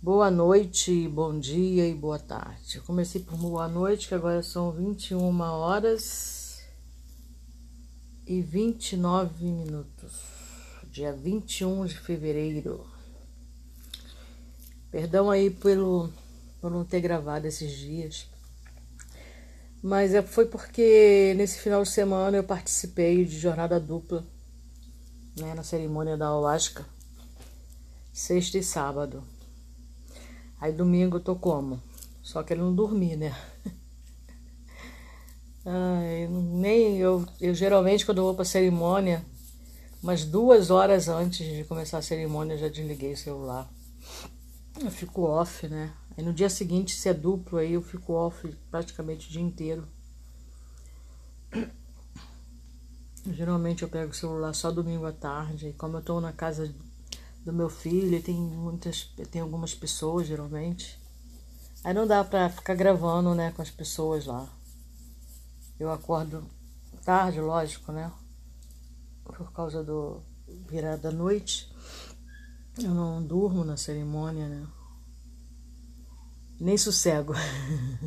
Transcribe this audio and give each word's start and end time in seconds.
Boa 0.00 0.30
noite, 0.30 1.08
bom 1.08 1.36
dia 1.40 1.88
e 1.88 1.92
boa 1.92 2.20
tarde. 2.20 2.76
Eu 2.76 2.84
comecei 2.84 3.20
por 3.20 3.36
boa 3.36 3.66
noite, 3.66 4.06
que 4.06 4.14
agora 4.14 4.44
são 4.44 4.70
21 4.70 5.40
horas 5.40 6.62
e 8.24 8.40
29 8.40 9.44
minutos. 9.44 10.12
Dia 10.92 11.12
21 11.12 11.84
de 11.84 11.98
fevereiro. 11.98 12.86
Perdão 14.88 15.32
aí 15.32 15.50
pelo 15.50 16.12
por 16.60 16.70
não 16.70 16.84
ter 16.84 17.00
gravado 17.00 17.48
esses 17.48 17.72
dias. 17.72 18.28
Mas 19.82 20.14
é, 20.14 20.22
foi 20.22 20.46
porque 20.46 21.34
nesse 21.36 21.58
final 21.58 21.82
de 21.82 21.88
semana 21.88 22.36
eu 22.36 22.44
participei 22.44 23.24
de 23.24 23.36
jornada 23.36 23.80
dupla 23.80 24.24
né, 25.36 25.54
na 25.54 25.64
cerimônia 25.64 26.16
da 26.16 26.28
Ayahuasca, 26.28 26.86
sexta 28.12 28.58
e 28.58 28.62
sábado. 28.62 29.24
Aí 30.60 30.72
domingo 30.72 31.16
eu 31.16 31.20
tô 31.20 31.36
como? 31.36 31.80
Só 32.22 32.42
que 32.42 32.52
ele 32.52 32.62
não 32.62 32.74
dormi, 32.74 33.16
né? 33.16 33.34
Ai, 35.64 36.26
nem 36.28 36.98
eu, 36.98 37.24
eu 37.40 37.54
geralmente 37.54 38.04
quando 38.04 38.18
eu 38.18 38.24
vou 38.24 38.34
pra 38.34 38.44
cerimônia, 38.44 39.24
umas 40.02 40.24
duas 40.24 40.70
horas 40.70 41.08
antes 41.08 41.46
de 41.46 41.64
começar 41.64 41.98
a 41.98 42.02
cerimônia 42.02 42.54
eu 42.54 42.58
já 42.58 42.68
desliguei 42.68 43.12
o 43.12 43.16
celular. 43.16 43.70
Eu 44.80 44.90
fico 44.90 45.22
off, 45.22 45.68
né? 45.68 45.92
Aí 46.16 46.24
no 46.24 46.32
dia 46.32 46.48
seguinte, 46.48 46.96
se 46.96 47.08
é 47.08 47.14
duplo, 47.14 47.58
aí 47.58 47.74
eu 47.74 47.82
fico 47.82 48.12
off 48.12 48.48
praticamente 48.70 49.28
o 49.28 49.30
dia 49.30 49.42
inteiro. 49.42 49.84
Geralmente 53.30 53.82
eu 53.82 53.88
pego 53.88 54.10
o 54.10 54.14
celular 54.14 54.52
só 54.54 54.70
domingo 54.70 55.04
à 55.06 55.12
tarde, 55.12 55.68
e 55.68 55.72
como 55.72 55.98
eu 55.98 56.02
tô 56.02 56.20
na 56.20 56.32
casa 56.32 56.74
do 57.44 57.52
meu 57.52 57.68
filho, 57.68 58.22
tem 58.22 58.36
muitas, 58.36 59.04
tem 59.30 59.40
algumas 59.40 59.74
pessoas 59.74 60.26
geralmente. 60.26 60.98
Aí 61.84 61.94
não 61.94 62.06
dá 62.06 62.24
pra 62.24 62.50
ficar 62.50 62.74
gravando, 62.74 63.34
né, 63.34 63.52
com 63.52 63.62
as 63.62 63.70
pessoas 63.70 64.26
lá. 64.26 64.48
Eu 65.78 65.90
acordo 65.90 66.44
tarde, 67.04 67.40
lógico, 67.40 67.90
né? 67.90 68.12
Por 69.24 69.50
causa 69.52 69.82
do 69.82 70.20
virada 70.68 71.10
da 71.10 71.10
noite. 71.10 71.72
Eu 72.76 72.94
não 72.94 73.22
durmo 73.22 73.64
na 73.64 73.78
cerimônia, 73.78 74.46
né? 74.46 74.66
Nem 76.60 76.76
sossego. 76.76 77.32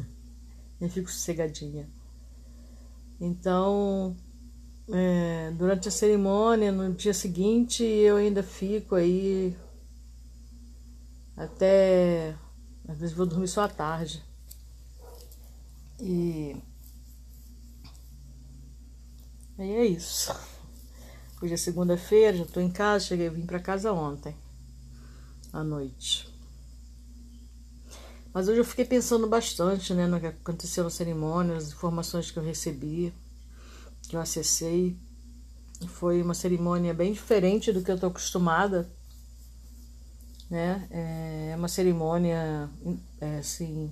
Nem 0.80 0.90
fico 0.90 1.10
sossegadinha. 1.10 1.90
Então, 3.20 4.16
é, 4.90 5.52
durante 5.52 5.88
a 5.88 5.92
cerimônia, 5.92 6.72
no 6.72 6.94
dia 6.94 7.14
seguinte, 7.14 7.84
eu 7.84 8.18
ainda 8.18 8.44
fico 8.44 8.96
aí 8.96 9.56
até. 11.36 12.36
Às 12.88 12.98
vezes 12.98 13.16
vou 13.16 13.26
dormir 13.26 13.48
só 13.48 13.64
à 13.64 13.70
tarde. 13.70 14.24
E. 16.00 16.56
Aí 19.58 19.72
é 19.72 19.86
isso. 19.86 20.34
Hoje 21.42 21.54
é 21.54 21.58
segunda-feira, 21.58 22.38
já 22.38 22.46
tô 22.46 22.60
em 22.60 22.70
casa, 22.70 23.06
cheguei, 23.06 23.30
vim 23.30 23.46
para 23.46 23.60
casa 23.60 23.92
ontem, 23.92 24.36
à 25.52 25.64
noite. 25.64 26.30
Mas 28.34 28.48
hoje 28.48 28.60
eu 28.60 28.66
fiquei 28.66 28.86
pensando 28.86 29.28
bastante, 29.28 29.94
né, 29.94 30.06
no 30.06 30.20
que 30.20 30.28
aconteceu 30.28 30.84
na 30.84 30.90
cerimônia, 30.90 31.58
as 31.58 31.70
informações 31.70 32.30
que 32.30 32.38
eu 32.38 32.44
recebi 32.44 33.14
que 34.12 34.18
eu 34.18 34.22
acessei. 34.22 34.98
Foi 35.88 36.22
uma 36.22 36.34
cerimônia 36.34 36.94
bem 36.94 37.14
diferente 37.14 37.72
do 37.72 37.82
que 37.82 37.90
eu 37.90 37.96
estou 37.96 38.10
acostumada, 38.10 38.92
né? 40.50 40.86
É 40.92 41.56
uma 41.58 41.70
cerimônia, 41.70 42.70
é, 43.20 43.38
assim, 43.38 43.92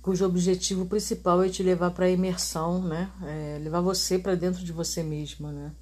cujo 0.00 0.24
objetivo 0.24 0.86
principal 0.86 1.42
é 1.42 1.50
te 1.50 1.62
levar 1.62 1.90
para 1.90 2.06
a 2.06 2.10
imersão, 2.10 2.82
né? 2.82 3.12
É 3.22 3.58
levar 3.62 3.82
você 3.82 4.18
para 4.18 4.34
dentro 4.34 4.64
de 4.64 4.72
você 4.72 5.02
mesma, 5.02 5.52
né? 5.52 5.72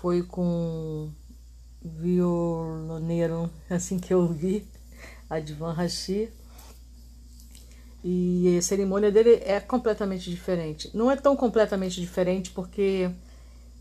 Foi 0.00 0.22
com 0.22 1.12
violoneiro, 1.84 3.50
assim 3.68 3.98
que 3.98 4.12
eu 4.12 4.26
vi, 4.26 4.66
Advan 5.28 5.72
Rashi 5.72 6.32
e 8.08 8.56
a 8.56 8.62
cerimônia 8.62 9.10
dele 9.10 9.42
é 9.44 9.58
completamente 9.58 10.30
diferente. 10.30 10.88
Não 10.94 11.10
é 11.10 11.16
tão 11.16 11.34
completamente 11.34 12.00
diferente 12.00 12.52
porque 12.52 13.10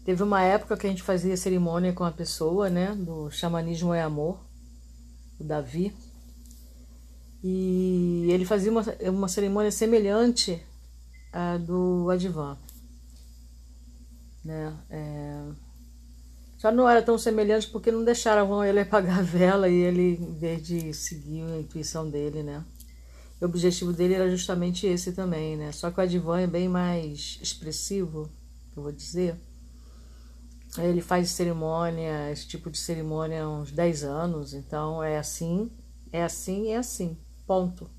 teve 0.03 0.23
uma 0.23 0.41
época 0.41 0.75
que 0.75 0.87
a 0.87 0.89
gente 0.89 1.03
fazia 1.03 1.37
cerimônia 1.37 1.93
com 1.93 2.03
a 2.03 2.11
pessoa, 2.11 2.67
né? 2.67 2.95
Do 2.95 3.29
Xamanismo 3.29 3.93
é 3.93 4.01
Amor, 4.01 4.39
o 5.39 5.43
Davi. 5.43 5.95
E 7.43 8.25
ele 8.31 8.45
fazia 8.45 8.71
uma, 8.71 8.83
uma 9.11 9.27
cerimônia 9.27 9.69
semelhante 9.69 10.59
à 11.31 11.57
do 11.57 12.09
Advan. 12.09 12.57
Né? 14.43 14.75
É... 14.89 15.43
Só 16.57 16.71
não 16.71 16.89
era 16.89 17.03
tão 17.03 17.19
semelhante 17.19 17.67
porque 17.67 17.91
não 17.91 18.03
deixaram 18.03 18.63
ele 18.63 18.79
apagar 18.79 19.19
a 19.19 19.21
vela 19.21 19.69
e 19.69 19.75
ele, 19.75 20.15
em 20.15 20.33
vez 20.33 20.65
de 20.65 20.91
seguir 20.95 21.43
a 21.43 21.59
intuição 21.59 22.09
dele, 22.09 22.41
né? 22.41 22.65
O 23.41 23.45
objetivo 23.45 23.91
dele 23.91 24.13
era 24.13 24.29
justamente 24.29 24.87
esse 24.87 25.11
também, 25.11 25.57
né? 25.57 25.71
Só 25.71 25.91
que 25.91 25.99
o 25.99 26.03
Advan 26.03 26.41
é 26.41 26.47
bem 26.47 26.69
mais 26.69 27.37
expressivo, 27.41 28.29
eu 28.75 28.83
vou 28.83 28.91
dizer. 28.91 29.35
Ele 30.77 31.01
faz 31.01 31.31
cerimônia, 31.31 32.31
esse 32.31 32.47
tipo 32.47 32.69
de 32.69 32.77
cerimônia 32.77 33.43
há 33.43 33.49
uns 33.49 33.71
10 33.71 34.03
anos, 34.03 34.53
então 34.53 35.01
é 35.01 35.17
assim, 35.17 35.71
é 36.11 36.23
assim, 36.23 36.71
é 36.71 36.77
assim, 36.77 37.17
ponto. 37.45 37.89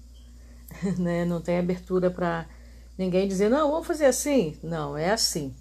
né? 0.98 1.24
Não 1.24 1.40
tem 1.40 1.58
abertura 1.58 2.10
para 2.10 2.46
ninguém 2.96 3.28
dizer, 3.28 3.48
não, 3.48 3.70
vamos 3.70 3.86
fazer 3.86 4.06
assim. 4.06 4.56
Não, 4.62 4.96
é 4.96 5.10
assim. 5.10 5.54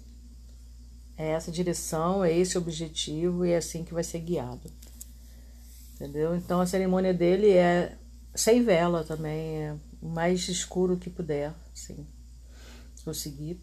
É 1.16 1.30
essa 1.30 1.50
direção, 1.50 2.24
é 2.24 2.36
esse 2.36 2.58
objetivo 2.58 3.44
e 3.44 3.50
é 3.50 3.56
assim 3.56 3.84
que 3.84 3.94
vai 3.94 4.04
ser 4.04 4.20
guiado. 4.20 4.70
Entendeu? 5.94 6.36
Então 6.36 6.60
a 6.60 6.66
cerimônia 6.66 7.14
dele 7.14 7.50
é 7.50 7.96
sem 8.36 8.62
vela 8.62 9.02
também, 9.04 9.62
é 9.62 9.76
o 10.00 10.08
mais 10.08 10.48
escuro 10.48 10.96
que 10.96 11.10
puder, 11.10 11.52
sim. 11.74 12.06
Conseguir. 13.04 13.60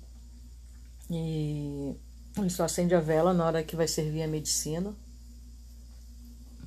E 1.09 1.95
ele 2.37 2.49
só 2.49 2.63
acende 2.63 2.95
a 2.95 2.99
vela 2.99 3.33
na 3.33 3.45
hora 3.45 3.63
que 3.63 3.75
vai 3.75 3.87
servir 3.87 4.23
a 4.23 4.27
medicina. 4.27 4.93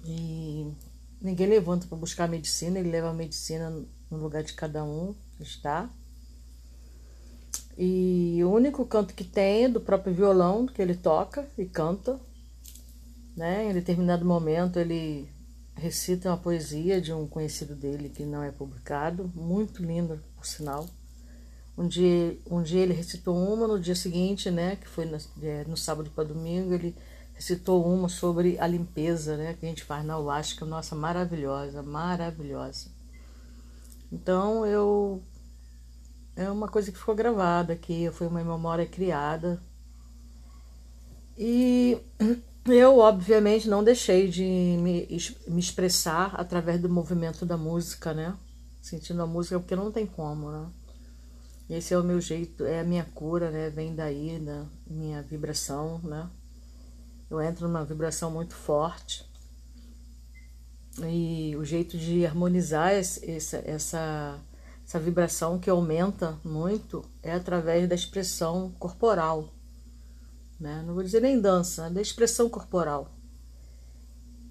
E 0.05 0.71
ninguém 1.21 1.49
levanta 1.49 1.87
para 1.87 1.99
buscar 1.99 2.25
a 2.25 2.29
medicina, 2.29 2.79
ele 2.79 2.91
leva 2.91 3.11
a 3.11 3.15
medicina 3.15 3.71
no 4.11 4.19
lugar 4.19 4.43
de 4.43 4.53
cada 4.53 4.85
um 4.85 5.15
está. 5.41 5.91
E 7.77 8.41
o 8.43 8.51
único 8.51 8.87
canto 8.87 9.13
que 9.13 9.25
tem 9.25 9.65
é 9.65 9.69
do 9.69 9.81
próprio 9.81 10.15
violão 10.15 10.67
que 10.67 10.81
ele 10.81 10.95
toca 10.95 11.47
e 11.59 11.67
canta. 11.67 12.19
Né? 13.37 13.71
Em 13.71 13.75
determinado 13.75 14.25
momento 14.25 14.79
ele 14.79 15.29
recita 15.77 16.31
uma 16.31 16.37
poesia 16.37 17.01
de 17.01 17.13
um 17.13 17.27
conhecido 17.27 17.75
dele 17.75 18.09
que 18.09 18.25
não 18.25 18.43
é 18.43 18.51
publicado, 18.51 19.31
muito 19.35 19.83
linda, 19.83 20.23
por 20.35 20.47
sinal. 20.47 20.89
Um 21.77 21.87
dia, 21.87 22.39
um 22.51 22.63
dia 22.63 22.81
ele 22.81 22.95
recitou 22.95 23.37
uma, 23.37 23.69
no 23.69 23.79
dia 23.79 23.95
seguinte, 23.95 24.51
né, 24.51 24.77
que 24.77 24.89
foi 24.89 25.05
no, 25.05 25.19
é, 25.43 25.65
no 25.65 25.77
sábado 25.77 26.11
para 26.11 26.25
domingo, 26.25 26.73
ele 26.73 26.97
recitou 27.35 27.87
uma 27.87 28.09
sobre 28.09 28.59
a 28.59 28.67
limpeza, 28.67 29.37
né, 29.37 29.55
que 29.55 29.67
a 29.67 29.69
gente 29.69 29.85
faz 29.85 30.05
na 30.05 30.19
Uasca, 30.19 30.65
nossa, 30.65 30.97
maravilhosa, 30.97 31.83
maravilhosa. 31.83 32.91
Então, 34.11 34.65
eu 34.65 35.23
é 36.37 36.51
uma 36.51 36.69
coisa 36.69 36.93
que 36.93 36.99
ficou 36.99 37.15
gravada 37.15 37.73
aqui, 37.73 38.11
foi 38.13 38.27
uma 38.27 38.45
memória 38.45 38.87
criada. 38.87 39.61
E 41.37 41.99
eu, 42.69 42.99
obviamente, 42.99 43.69
não 43.69 43.85
deixei 43.85 44.29
de 44.29 44.43
me, 44.43 45.07
me 45.49 45.61
expressar 45.61 46.35
através 46.35 46.81
do 46.81 46.89
movimento 46.89 47.47
da 47.47 47.57
música, 47.57 48.13
né? 48.13 48.37
Sentindo 48.83 49.23
a 49.23 49.27
música, 49.27 49.59
porque 49.59 49.77
não 49.77 49.93
tem 49.93 50.07
como, 50.07 50.51
né? 50.51 50.69
Esse 51.69 51.95
é 51.95 51.99
o 51.99 52.05
meu 52.05 52.21
jeito, 52.21 52.65
é 52.65 52.81
a 52.81 52.85
minha 52.85 53.05
cura, 53.05 53.51
né? 53.51 53.71
Vem 53.71 53.95
daí, 53.95 54.39
da 54.39 54.65
minha 54.87 55.23
vibração, 55.23 56.01
né? 56.03 56.29
Eu 57.29 57.41
entro 57.41 57.67
numa 57.67 57.85
vibração 57.85 58.31
muito 58.31 58.55
forte. 58.55 59.29
E 61.03 61.55
o 61.57 61.65
jeito 61.65 61.99
de 61.99 62.25
harmonizar 62.25 62.93
essa, 62.93 63.25
essa, 63.27 64.41
essa 64.85 64.99
vibração 65.01 65.59
que 65.59 65.69
aumenta 65.69 66.39
muito 66.45 67.05
é 67.23 67.33
através 67.33 67.89
da 67.89 67.95
expressão 67.95 68.73
corporal 68.79 69.53
né? 70.59 70.83
Não 70.87 70.95
vou 70.95 71.03
dizer 71.03 71.21
nem 71.21 71.41
dança, 71.41 71.91
da 71.91 72.01
expressão 72.01 72.49
corporal. 72.49 73.13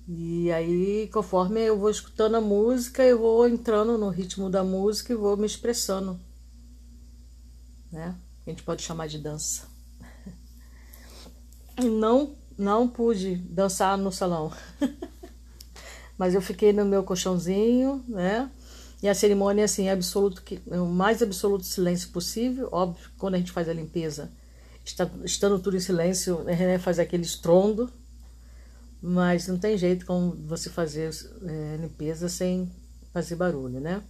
E 0.08 0.52
aí, 0.52 1.10
conforme 1.12 1.62
eu 1.62 1.80
vou 1.80 1.90
escutando 1.90 2.36
a 2.36 2.42
música, 2.42 3.04
eu 3.04 3.18
vou 3.18 3.48
entrando 3.48 3.98
no 3.98 4.10
ritmo 4.10 4.50
da 4.50 4.64
música 4.64 5.12
e 5.12 5.16
vou 5.16 5.36
me 5.36 5.48
expressando. 5.48 6.20
Né? 7.92 8.16
A 8.46 8.50
gente 8.50 8.62
pode 8.62 8.84
chamar 8.84 9.08
de 9.08 9.18
dança. 9.18 9.68
Não, 11.84 12.36
não 12.58 12.88
pude 12.88 13.36
dançar 13.36 13.98
no 13.98 14.12
salão. 14.12 14.52
Mas 16.18 16.36
eu 16.36 16.42
fiquei 16.42 16.72
no 16.72 16.86
meu 16.86 17.04
colchãozinho, 17.04 18.04
né? 18.08 18.50
E 19.02 19.10
a 19.10 19.16
cerimônia, 19.16 19.66
assim, 19.66 19.88
é 19.88 19.92
absoluto, 19.92 20.42
o 20.68 20.86
mais 20.86 21.22
absoluto 21.22 21.66
silêncio 21.66 22.10
possível. 22.10 22.70
Óbvio, 22.72 23.10
quando 23.18 23.36
a 23.36 23.38
gente 23.38 23.52
faz 23.52 23.68
a 23.68 23.74
limpeza, 23.74 24.32
estando 25.24 25.60
tudo 25.60 25.76
em 25.76 25.80
silêncio, 25.80 26.44
né, 26.44 26.78
faz 26.78 27.00
aquele 27.00 27.24
estrondo. 27.24 27.92
Mas 29.02 29.48
não 29.48 29.58
tem 29.58 29.78
jeito 29.78 30.06
como 30.06 30.32
você 30.32 30.70
fazer 30.70 31.12
é, 31.44 31.78
limpeza 31.78 32.30
sem 32.30 32.72
fazer 33.14 33.36
barulho, 33.36 33.80
né? 33.80 34.02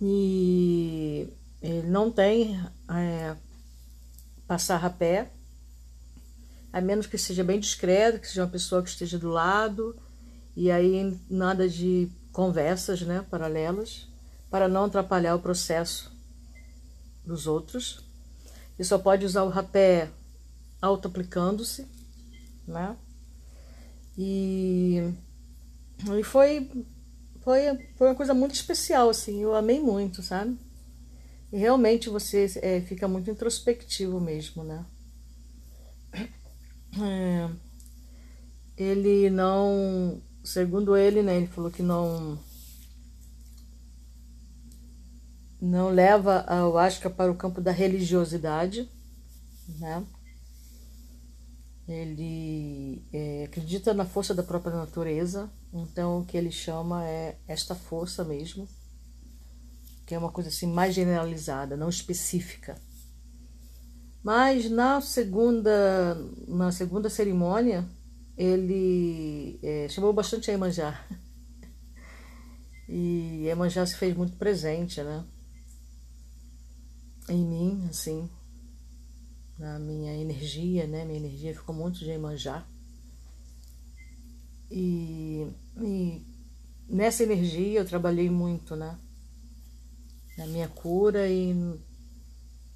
E 0.00 1.28
ele 1.60 1.88
não 1.88 2.10
tem 2.10 2.58
é, 2.88 3.36
passar 4.46 4.76
rapé, 4.76 5.30
a 6.72 6.80
menos 6.80 7.06
que 7.06 7.18
seja 7.18 7.44
bem 7.44 7.58
discreto, 7.58 8.20
que 8.20 8.28
seja 8.28 8.42
uma 8.42 8.50
pessoa 8.50 8.82
que 8.82 8.88
esteja 8.88 9.18
do 9.18 9.28
lado, 9.28 9.96
e 10.56 10.70
aí 10.70 11.18
nada 11.28 11.68
de 11.68 12.10
conversas 12.32 13.02
né, 13.02 13.24
paralelas, 13.28 14.08
para 14.48 14.68
não 14.68 14.84
atrapalhar 14.84 15.34
o 15.34 15.40
processo 15.40 16.10
dos 17.24 17.46
outros. 17.46 18.09
E 18.80 18.84
só 18.84 18.98
pode 18.98 19.26
usar 19.26 19.42
o 19.42 19.50
rapé 19.50 20.08
auto-aplicando-se, 20.80 21.86
né? 22.66 22.96
E, 24.16 25.12
e 26.18 26.22
foi, 26.24 26.66
foi, 27.42 27.60
foi 27.98 28.08
uma 28.08 28.14
coisa 28.14 28.32
muito 28.32 28.54
especial, 28.54 29.10
assim, 29.10 29.42
eu 29.42 29.54
amei 29.54 29.78
muito, 29.78 30.22
sabe? 30.22 30.56
E 31.52 31.58
realmente 31.58 32.08
você 32.08 32.50
é, 32.62 32.80
fica 32.80 33.06
muito 33.06 33.30
introspectivo 33.30 34.18
mesmo, 34.18 34.64
né? 34.64 34.84
É, 37.00 37.48
ele 38.76 39.30
não, 39.30 40.20
segundo 40.42 40.96
ele, 40.96 41.22
né, 41.22 41.36
ele 41.36 41.46
falou 41.46 41.70
que 41.70 41.84
não 41.84 42.36
não 45.60 45.90
leva 45.90 46.44
a 46.46 46.54
Ayahuasca 46.54 47.10
para 47.10 47.30
o 47.30 47.36
campo 47.36 47.60
da 47.60 47.70
religiosidade, 47.70 48.88
né? 49.78 50.04
Ele 51.86 53.04
é, 53.12 53.44
acredita 53.44 53.92
na 53.92 54.04
força 54.04 54.32
da 54.32 54.42
própria 54.42 54.74
natureza, 54.74 55.50
então 55.72 56.20
o 56.20 56.24
que 56.24 56.36
ele 56.36 56.50
chama 56.50 57.04
é 57.04 57.36
esta 57.48 57.74
força 57.74 58.24
mesmo, 58.24 58.66
que 60.06 60.14
é 60.14 60.18
uma 60.18 60.30
coisa 60.30 60.48
assim 60.48 60.66
mais 60.66 60.94
generalizada, 60.94 61.76
não 61.76 61.88
específica. 61.88 62.76
Mas 64.22 64.70
na 64.70 65.00
segunda, 65.00 66.14
na 66.46 66.70
segunda 66.70 67.10
cerimônia, 67.10 67.84
ele 68.36 69.58
é, 69.62 69.88
chamou 69.88 70.12
bastante 70.12 70.50
a 70.50 70.54
Emanjá. 70.54 71.04
E 72.92 73.46
Emanjá 73.46 73.86
se 73.86 73.94
fez 73.94 74.16
muito 74.16 74.36
presente, 74.36 75.00
né? 75.00 75.24
Em 77.30 77.44
mim, 77.46 77.86
assim, 77.88 78.28
na 79.56 79.78
minha 79.78 80.12
energia, 80.16 80.84
né? 80.88 81.04
Minha 81.04 81.20
energia 81.20 81.54
ficou 81.54 81.72
muito 81.72 82.00
de 82.00 82.10
Emanjá. 82.10 82.66
E, 84.68 85.46
e 85.80 86.26
nessa 86.88 87.22
energia 87.22 87.78
eu 87.78 87.86
trabalhei 87.86 88.28
muito, 88.28 88.74
né? 88.74 88.98
Na 90.36 90.46
minha 90.48 90.68
cura 90.68 91.28
e, 91.28 91.54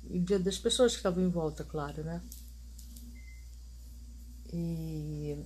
e 0.09 0.21
das 0.21 0.59
pessoas 0.59 0.93
que 0.93 0.99
estavam 0.99 1.25
em 1.25 1.31
volta, 1.31 1.65
claro, 1.65 2.05
né? 2.05 2.23
E 4.53 5.37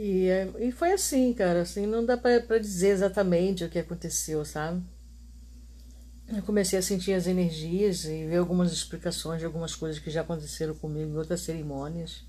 E, 0.00 0.28
e 0.60 0.70
foi 0.70 0.92
assim, 0.92 1.34
cara, 1.34 1.62
assim, 1.62 1.84
não 1.84 2.06
dá 2.06 2.16
para 2.16 2.60
dizer 2.60 2.90
exatamente 2.90 3.64
o 3.64 3.68
que 3.68 3.80
aconteceu, 3.80 4.44
sabe? 4.44 4.80
Eu 6.28 6.40
comecei 6.44 6.78
a 6.78 6.82
sentir 6.82 7.14
as 7.14 7.26
energias 7.26 8.04
e 8.04 8.24
ver 8.26 8.36
algumas 8.36 8.72
explicações 8.72 9.40
de 9.40 9.46
algumas 9.46 9.74
coisas 9.74 10.00
que 10.00 10.08
já 10.08 10.20
aconteceram 10.20 10.72
comigo 10.76 11.10
em 11.10 11.16
outras 11.16 11.40
cerimônias. 11.40 12.24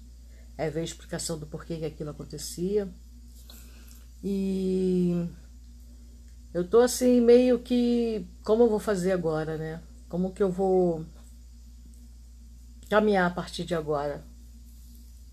Aí 0.57 0.67
veio 0.71 0.81
a 0.81 0.85
explicação 0.85 1.37
do 1.37 1.45
porquê 1.45 1.77
que 1.77 1.85
aquilo 1.85 2.09
acontecia. 2.09 2.89
E 4.23 5.27
eu 6.51 6.67
tô 6.67 6.79
assim, 6.79 7.21
meio 7.21 7.59
que. 7.59 8.25
Como 8.43 8.63
eu 8.63 8.69
vou 8.69 8.79
fazer 8.79 9.11
agora, 9.11 9.59
né? 9.59 9.79
Como 10.07 10.33
que 10.33 10.41
eu 10.41 10.51
vou 10.51 11.05
caminhar 12.89 13.29
a 13.29 13.33
partir 13.33 13.63
de 13.63 13.75
agora? 13.75 14.25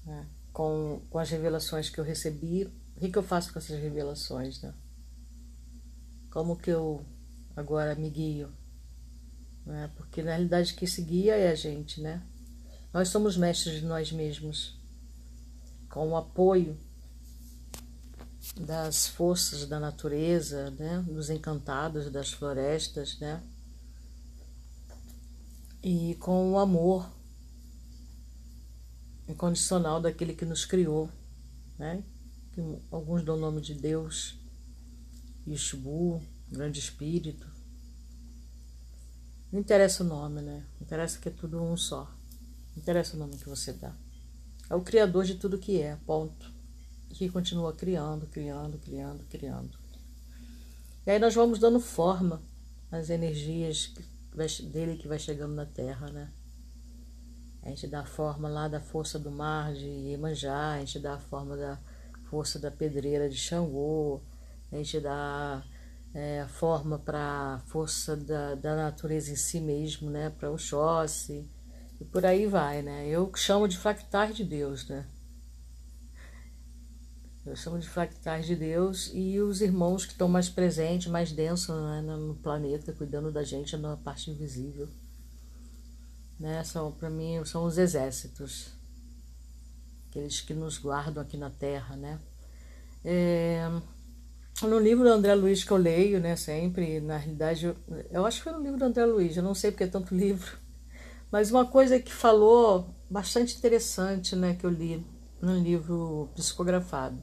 Né? 0.04 0.26
Com, 0.56 1.02
com 1.10 1.18
as 1.18 1.28
revelações 1.28 1.90
que 1.90 2.00
eu 2.00 2.04
recebi, 2.04 2.64
o 2.64 3.00
que, 3.00 3.10
que 3.10 3.18
eu 3.18 3.22
faço 3.22 3.52
com 3.52 3.58
essas 3.58 3.78
revelações, 3.78 4.62
né? 4.62 4.72
Como 6.30 6.56
que 6.56 6.70
eu 6.70 7.04
agora 7.54 7.94
me 7.94 8.08
guio? 8.08 8.50
Né? 9.66 9.90
Porque 9.96 10.22
na 10.22 10.30
realidade 10.30 10.72
que 10.72 10.86
se 10.86 11.02
guia 11.02 11.36
é 11.36 11.50
a 11.50 11.54
gente, 11.54 12.00
né? 12.00 12.22
Nós 12.90 13.10
somos 13.10 13.36
mestres 13.36 13.80
de 13.80 13.84
nós 13.86 14.10
mesmos, 14.10 14.80
com 15.90 16.08
o 16.08 16.16
apoio 16.16 16.74
das 18.58 19.08
forças 19.08 19.68
da 19.68 19.78
natureza, 19.78 20.70
né? 20.70 21.04
dos 21.06 21.28
encantados, 21.28 22.10
das 22.10 22.32
florestas, 22.32 23.18
né? 23.18 23.42
E 25.82 26.14
com 26.14 26.52
o 26.52 26.58
amor 26.58 27.14
incondicional 29.28 30.00
daquele 30.00 30.34
que 30.34 30.44
nos 30.44 30.64
criou, 30.64 31.10
né? 31.78 32.02
Que 32.52 32.60
alguns 32.90 33.24
dão 33.24 33.36
o 33.36 33.40
nome 33.40 33.60
de 33.60 33.74
Deus, 33.74 34.38
Yeshua, 35.46 36.20
Grande 36.48 36.78
Espírito. 36.78 37.46
Não 39.52 39.60
interessa 39.60 40.02
o 40.02 40.06
nome, 40.06 40.42
né? 40.42 40.64
Interessa 40.80 41.18
que 41.18 41.28
é 41.28 41.32
tudo 41.32 41.62
um 41.62 41.76
só. 41.76 42.04
Não 42.74 42.82
interessa 42.82 43.16
o 43.16 43.18
nome 43.18 43.36
que 43.36 43.48
você 43.48 43.72
dá. 43.72 43.94
É 44.68 44.74
o 44.74 44.82
Criador 44.82 45.24
de 45.24 45.36
tudo 45.36 45.58
que 45.58 45.80
é, 45.80 45.96
ponto. 46.06 46.52
Que 47.10 47.28
continua 47.28 47.72
criando, 47.72 48.26
criando, 48.26 48.78
criando, 48.78 49.24
criando. 49.24 49.78
E 51.06 51.10
aí 51.10 51.18
nós 51.18 51.34
vamos 51.34 51.58
dando 51.58 51.80
forma 51.80 52.42
às 52.90 53.10
energias 53.10 53.94
dele 54.64 54.96
que 54.96 55.08
vai 55.08 55.18
chegando 55.18 55.54
na 55.54 55.64
Terra, 55.64 56.10
né? 56.10 56.32
A 57.66 57.70
gente 57.70 57.88
dá 57.88 58.02
a 58.02 58.06
forma 58.06 58.48
lá 58.48 58.68
da 58.68 58.78
força 58.78 59.18
do 59.18 59.28
mar 59.28 59.74
de 59.74 59.86
Iemanjá, 59.86 60.74
a 60.74 60.78
gente 60.78 61.00
dá 61.00 61.14
a 61.14 61.18
forma 61.18 61.56
da 61.56 61.76
força 62.30 62.60
da 62.60 62.70
pedreira 62.70 63.28
de 63.28 63.36
Xangô, 63.36 64.20
a 64.70 64.76
gente 64.76 65.00
dá 65.00 65.64
é, 66.14 66.42
a 66.42 66.46
forma 66.46 66.96
para 66.96 67.56
a 67.56 67.58
força 67.66 68.16
da, 68.16 68.54
da 68.54 68.76
natureza 68.76 69.32
em 69.32 69.36
si 69.36 69.60
mesmo, 69.60 70.08
né? 70.08 70.30
Para 70.30 70.48
o 70.48 70.56
Xóssi, 70.56 71.44
e 72.00 72.04
por 72.04 72.24
aí 72.24 72.46
vai, 72.46 72.82
né? 72.82 73.08
Eu 73.08 73.32
chamo 73.34 73.66
de 73.66 73.76
fractais 73.76 74.36
de 74.36 74.44
Deus, 74.44 74.86
né? 74.86 75.04
Eu 77.44 77.56
chamo 77.56 77.80
de 77.80 77.88
fractais 77.88 78.46
de 78.46 78.54
Deus 78.54 79.10
e 79.12 79.40
os 79.40 79.60
irmãos 79.60 80.06
que 80.06 80.12
estão 80.12 80.28
mais 80.28 80.48
presentes, 80.48 81.08
mais 81.08 81.32
densos 81.32 81.74
né, 81.74 82.00
no 82.00 82.36
planeta, 82.36 82.92
cuidando 82.92 83.32
da 83.32 83.42
gente 83.42 83.76
na 83.76 83.96
parte 83.96 84.30
invisível 84.30 84.88
né? 86.38 86.62
São 86.64 86.92
para 86.92 87.10
mim 87.10 87.44
são 87.44 87.64
os 87.64 87.78
exércitos, 87.78 88.68
aqueles 90.08 90.40
que 90.40 90.54
nos 90.54 90.78
guardam 90.78 91.22
aqui 91.22 91.36
na 91.36 91.50
Terra, 91.50 91.96
né? 91.96 92.18
É, 93.04 93.68
no 94.62 94.78
livro 94.78 95.04
do 95.04 95.10
André 95.10 95.34
Luiz 95.34 95.62
que 95.62 95.70
eu 95.70 95.76
leio, 95.76 96.18
né, 96.18 96.34
sempre, 96.34 96.98
na 97.00 97.18
realidade, 97.18 97.66
eu, 97.66 97.76
eu 98.10 98.26
acho 98.26 98.38
que 98.38 98.44
foi 98.44 98.52
no 98.52 98.62
livro 98.62 98.78
do 98.78 98.84
André 98.84 99.04
Luiz, 99.04 99.36
eu 99.36 99.42
não 99.42 99.54
sei 99.54 99.70
porque 99.70 99.84
é 99.84 99.86
tanto 99.86 100.14
livro, 100.16 100.58
mas 101.30 101.50
uma 101.50 101.66
coisa 101.66 102.00
que 102.00 102.12
falou 102.12 102.88
bastante 103.08 103.56
interessante, 103.56 104.34
né, 104.34 104.54
que 104.54 104.64
eu 104.64 104.70
li 104.70 105.06
no 105.40 105.56
livro 105.56 106.28
psicografado. 106.34 107.22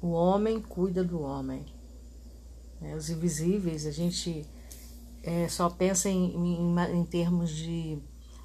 O 0.00 0.10
homem 0.10 0.60
cuida 0.60 1.02
do 1.02 1.20
homem. 1.20 1.64
É, 2.82 2.94
os 2.94 3.08
invisíveis, 3.08 3.86
a 3.86 3.90
gente 3.90 4.46
é, 5.24 5.48
só 5.48 5.70
pensa 5.70 6.10
em, 6.10 6.34
em, 6.34 6.76
em 6.92 7.04
termos 7.06 7.50
de 7.50 7.98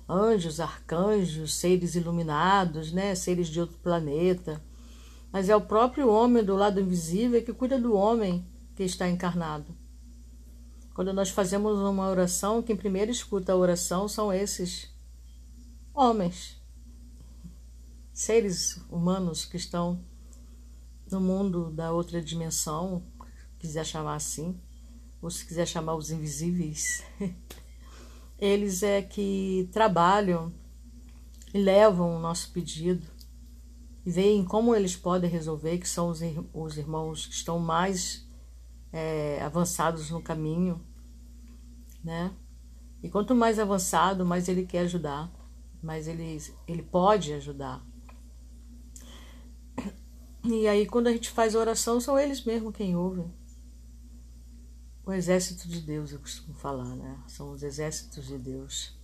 anjos, 0.08 0.62
arcanjos, 0.62 1.54
seres 1.56 1.94
iluminados, 1.94 2.94
né, 2.94 3.14
seres 3.16 3.50
de 3.50 3.60
outro 3.60 3.78
planeta. 3.80 4.64
Mas 5.32 5.50
é 5.50 5.56
o 5.56 5.62
próprio 5.62 6.10
homem 6.10 6.44
do 6.44 6.56
lado 6.56 6.80
invisível 6.80 7.44
que 7.44 7.54
cuida 7.54 7.78
do 7.78 7.94
homem 7.94 8.48
que 8.76 8.84
está 8.84 9.10
encarnado. 9.10 9.76
Quando 10.94 11.14
nós 11.14 11.30
fazemos 11.30 11.78
uma 11.78 12.10
oração, 12.10 12.64
quem 12.64 12.76
primeiro 12.76 13.12
escuta 13.12 13.52
a 13.52 13.58
oração 13.58 14.08
são 14.08 14.34
esses 14.34 14.90
homens, 15.94 16.62
seres 18.14 18.82
humanos 18.90 19.46
que 19.46 19.58
estão 19.58 20.04
no 21.12 21.20
mundo 21.20 21.72
da 21.72 21.92
outra 21.92 22.22
dimensão, 22.22 23.04
quiser 23.60 23.86
chamar 23.86 24.16
assim 24.16 24.60
ou 25.22 25.30
se 25.30 25.46
quiser 25.46 25.66
chamar 25.66 25.96
os 25.96 26.12
invisíveis, 26.12 27.04
eles 28.38 28.84
é 28.84 29.02
que 29.02 29.70
trabalham 29.72 30.54
e 31.54 31.58
levam 31.58 32.16
o 32.16 32.20
nosso 32.20 32.52
pedido 32.52 33.06
e 34.06 34.12
veem 34.12 34.46
como 34.46 34.74
eles 34.74 34.96
podem 34.96 35.30
resolver, 35.30 35.78
que 35.78 35.88
são 35.88 36.10
os, 36.10 36.22
os 36.54 36.78
irmãos 36.78 37.26
que 37.26 37.34
estão 37.34 37.60
mais 37.60 38.28
é, 38.92 39.42
avançados 39.42 40.10
no 40.10 40.22
caminho, 40.22 40.82
né? 42.04 42.32
E 43.02 43.10
quanto 43.10 43.36
mais 43.36 43.60
avançado, 43.60 44.26
mais 44.26 44.48
ele 44.48 44.66
quer 44.66 44.80
ajudar, 44.80 45.32
mais 45.82 46.08
ele, 46.08 46.42
ele 46.68 46.84
pode 46.84 47.34
ajudar. 47.34 47.86
E 50.44 50.68
aí, 50.68 50.86
quando 50.86 51.08
a 51.08 51.12
gente 51.12 51.30
faz 51.30 51.54
oração, 51.54 52.00
são 52.00 52.18
eles 52.18 52.44
mesmos 52.44 52.76
quem 52.76 52.96
ouvem. 52.96 53.32
O 55.10 55.12
exército 55.12 55.68
de 55.68 55.82
Deus, 55.82 56.12
eu 56.12 56.20
costumo 56.20 56.54
falar, 56.54 56.96
né? 56.96 57.20
São 57.26 57.52
os 57.52 57.64
exércitos 57.64 58.28
de 58.28 58.38
Deus 58.38 58.96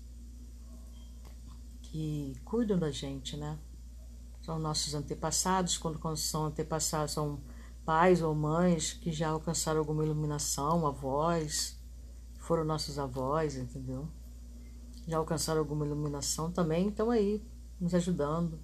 que 1.81 2.39
cuidam 2.45 2.77
da 2.77 2.91
gente, 2.91 3.35
né? 3.35 3.57
São 4.43 4.59
nossos 4.59 4.93
antepassados, 4.93 5.79
quando, 5.79 6.15
são 6.15 6.45
antepassados, 6.45 7.11
são 7.11 7.41
pais 7.83 8.21
ou 8.21 8.35
mães 8.35 8.93
que 8.93 9.11
já 9.11 9.29
alcançaram 9.29 9.79
alguma 9.79 10.05
iluminação, 10.05 10.85
avós, 10.85 11.75
foram 12.37 12.63
nossos 12.63 12.99
avós, 12.99 13.55
entendeu? 13.55 14.07
Já 15.07 15.17
alcançaram 15.17 15.59
alguma 15.59 15.87
iluminação 15.87 16.51
também, 16.51 16.89
estão 16.89 17.09
aí, 17.09 17.43
nos 17.81 17.95
ajudando. 17.95 18.59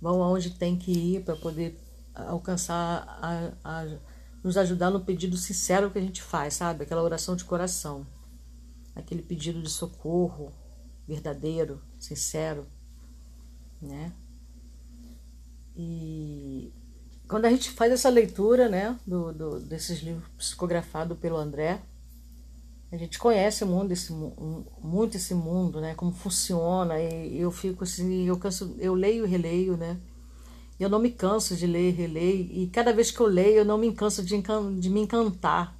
Vão 0.00 0.20
aonde 0.20 0.50
tem 0.50 0.76
que 0.76 0.90
ir 0.90 1.24
para 1.24 1.36
poder 1.36 1.80
alcançar, 2.12 3.06
a, 3.22 3.52
a, 3.62 4.13
nos 4.44 4.58
ajudar 4.58 4.90
no 4.90 5.00
pedido 5.00 5.38
sincero 5.38 5.90
que 5.90 5.98
a 5.98 6.02
gente 6.02 6.22
faz, 6.22 6.54
sabe? 6.54 6.84
Aquela 6.84 7.02
oração 7.02 7.34
de 7.34 7.44
coração, 7.44 8.06
aquele 8.94 9.22
pedido 9.22 9.62
de 9.62 9.70
socorro 9.70 10.52
verdadeiro, 11.08 11.80
sincero, 11.98 12.66
né? 13.80 14.12
E 15.74 16.70
quando 17.26 17.46
a 17.46 17.50
gente 17.50 17.70
faz 17.70 17.90
essa 17.90 18.10
leitura, 18.10 18.68
né, 18.68 18.96
do, 19.06 19.32
do 19.32 19.60
desses 19.60 20.00
livros 20.00 20.28
psicografados 20.36 21.18
pelo 21.18 21.38
André, 21.38 21.80
a 22.92 22.96
gente 22.96 23.18
conhece 23.18 23.64
mundo, 23.64 23.92
esse, 23.92 24.12
muito 24.80 25.16
esse 25.16 25.34
mundo, 25.34 25.80
né? 25.80 25.94
Como 25.94 26.12
funciona. 26.12 27.00
E 27.00 27.40
eu 27.40 27.50
fico 27.50 27.82
assim, 27.82 28.24
eu 28.24 28.36
canso, 28.38 28.76
eu 28.78 28.94
leio 28.94 29.24
e 29.24 29.28
releio, 29.28 29.76
né? 29.76 29.98
Eu 30.78 30.88
não 30.88 30.98
me 30.98 31.10
canso 31.10 31.56
de 31.56 31.66
ler 31.66 31.90
e 31.90 31.92
releio. 31.92 32.48
E 32.52 32.66
cada 32.68 32.92
vez 32.92 33.10
que 33.10 33.20
eu 33.20 33.26
leio, 33.26 33.58
eu 33.58 33.64
não 33.64 33.78
me 33.78 33.92
canso 33.92 34.24
de, 34.24 34.42
de 34.80 34.90
me 34.90 35.00
encantar, 35.00 35.76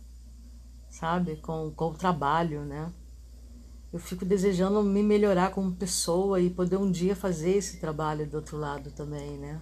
sabe? 0.89 1.37
Com, 1.37 1.71
com 1.73 1.87
o 1.87 1.95
trabalho, 1.95 2.61
né? 2.63 2.93
Eu 3.93 3.99
fico 3.99 4.25
desejando 4.25 4.83
me 4.83 5.03
melhorar 5.03 5.51
como 5.53 5.73
pessoa 5.73 6.41
e 6.41 6.51
poder 6.51 6.77
um 6.77 6.91
dia 6.91 7.15
fazer 7.15 7.57
esse 7.57 7.79
trabalho 7.79 8.27
do 8.27 8.37
outro 8.37 8.57
lado 8.57 8.91
também, 8.91 9.39
né? 9.39 9.61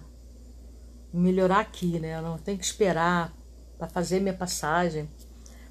Melhorar 1.13 1.59
aqui, 1.59 1.99
né? 1.99 2.17
Eu 2.17 2.21
não 2.21 2.37
tenho 2.37 2.57
que 2.57 2.65
esperar 2.65 3.31
para 3.77 3.87
fazer 3.87 4.19
minha 4.19 4.33
passagem, 4.33 5.09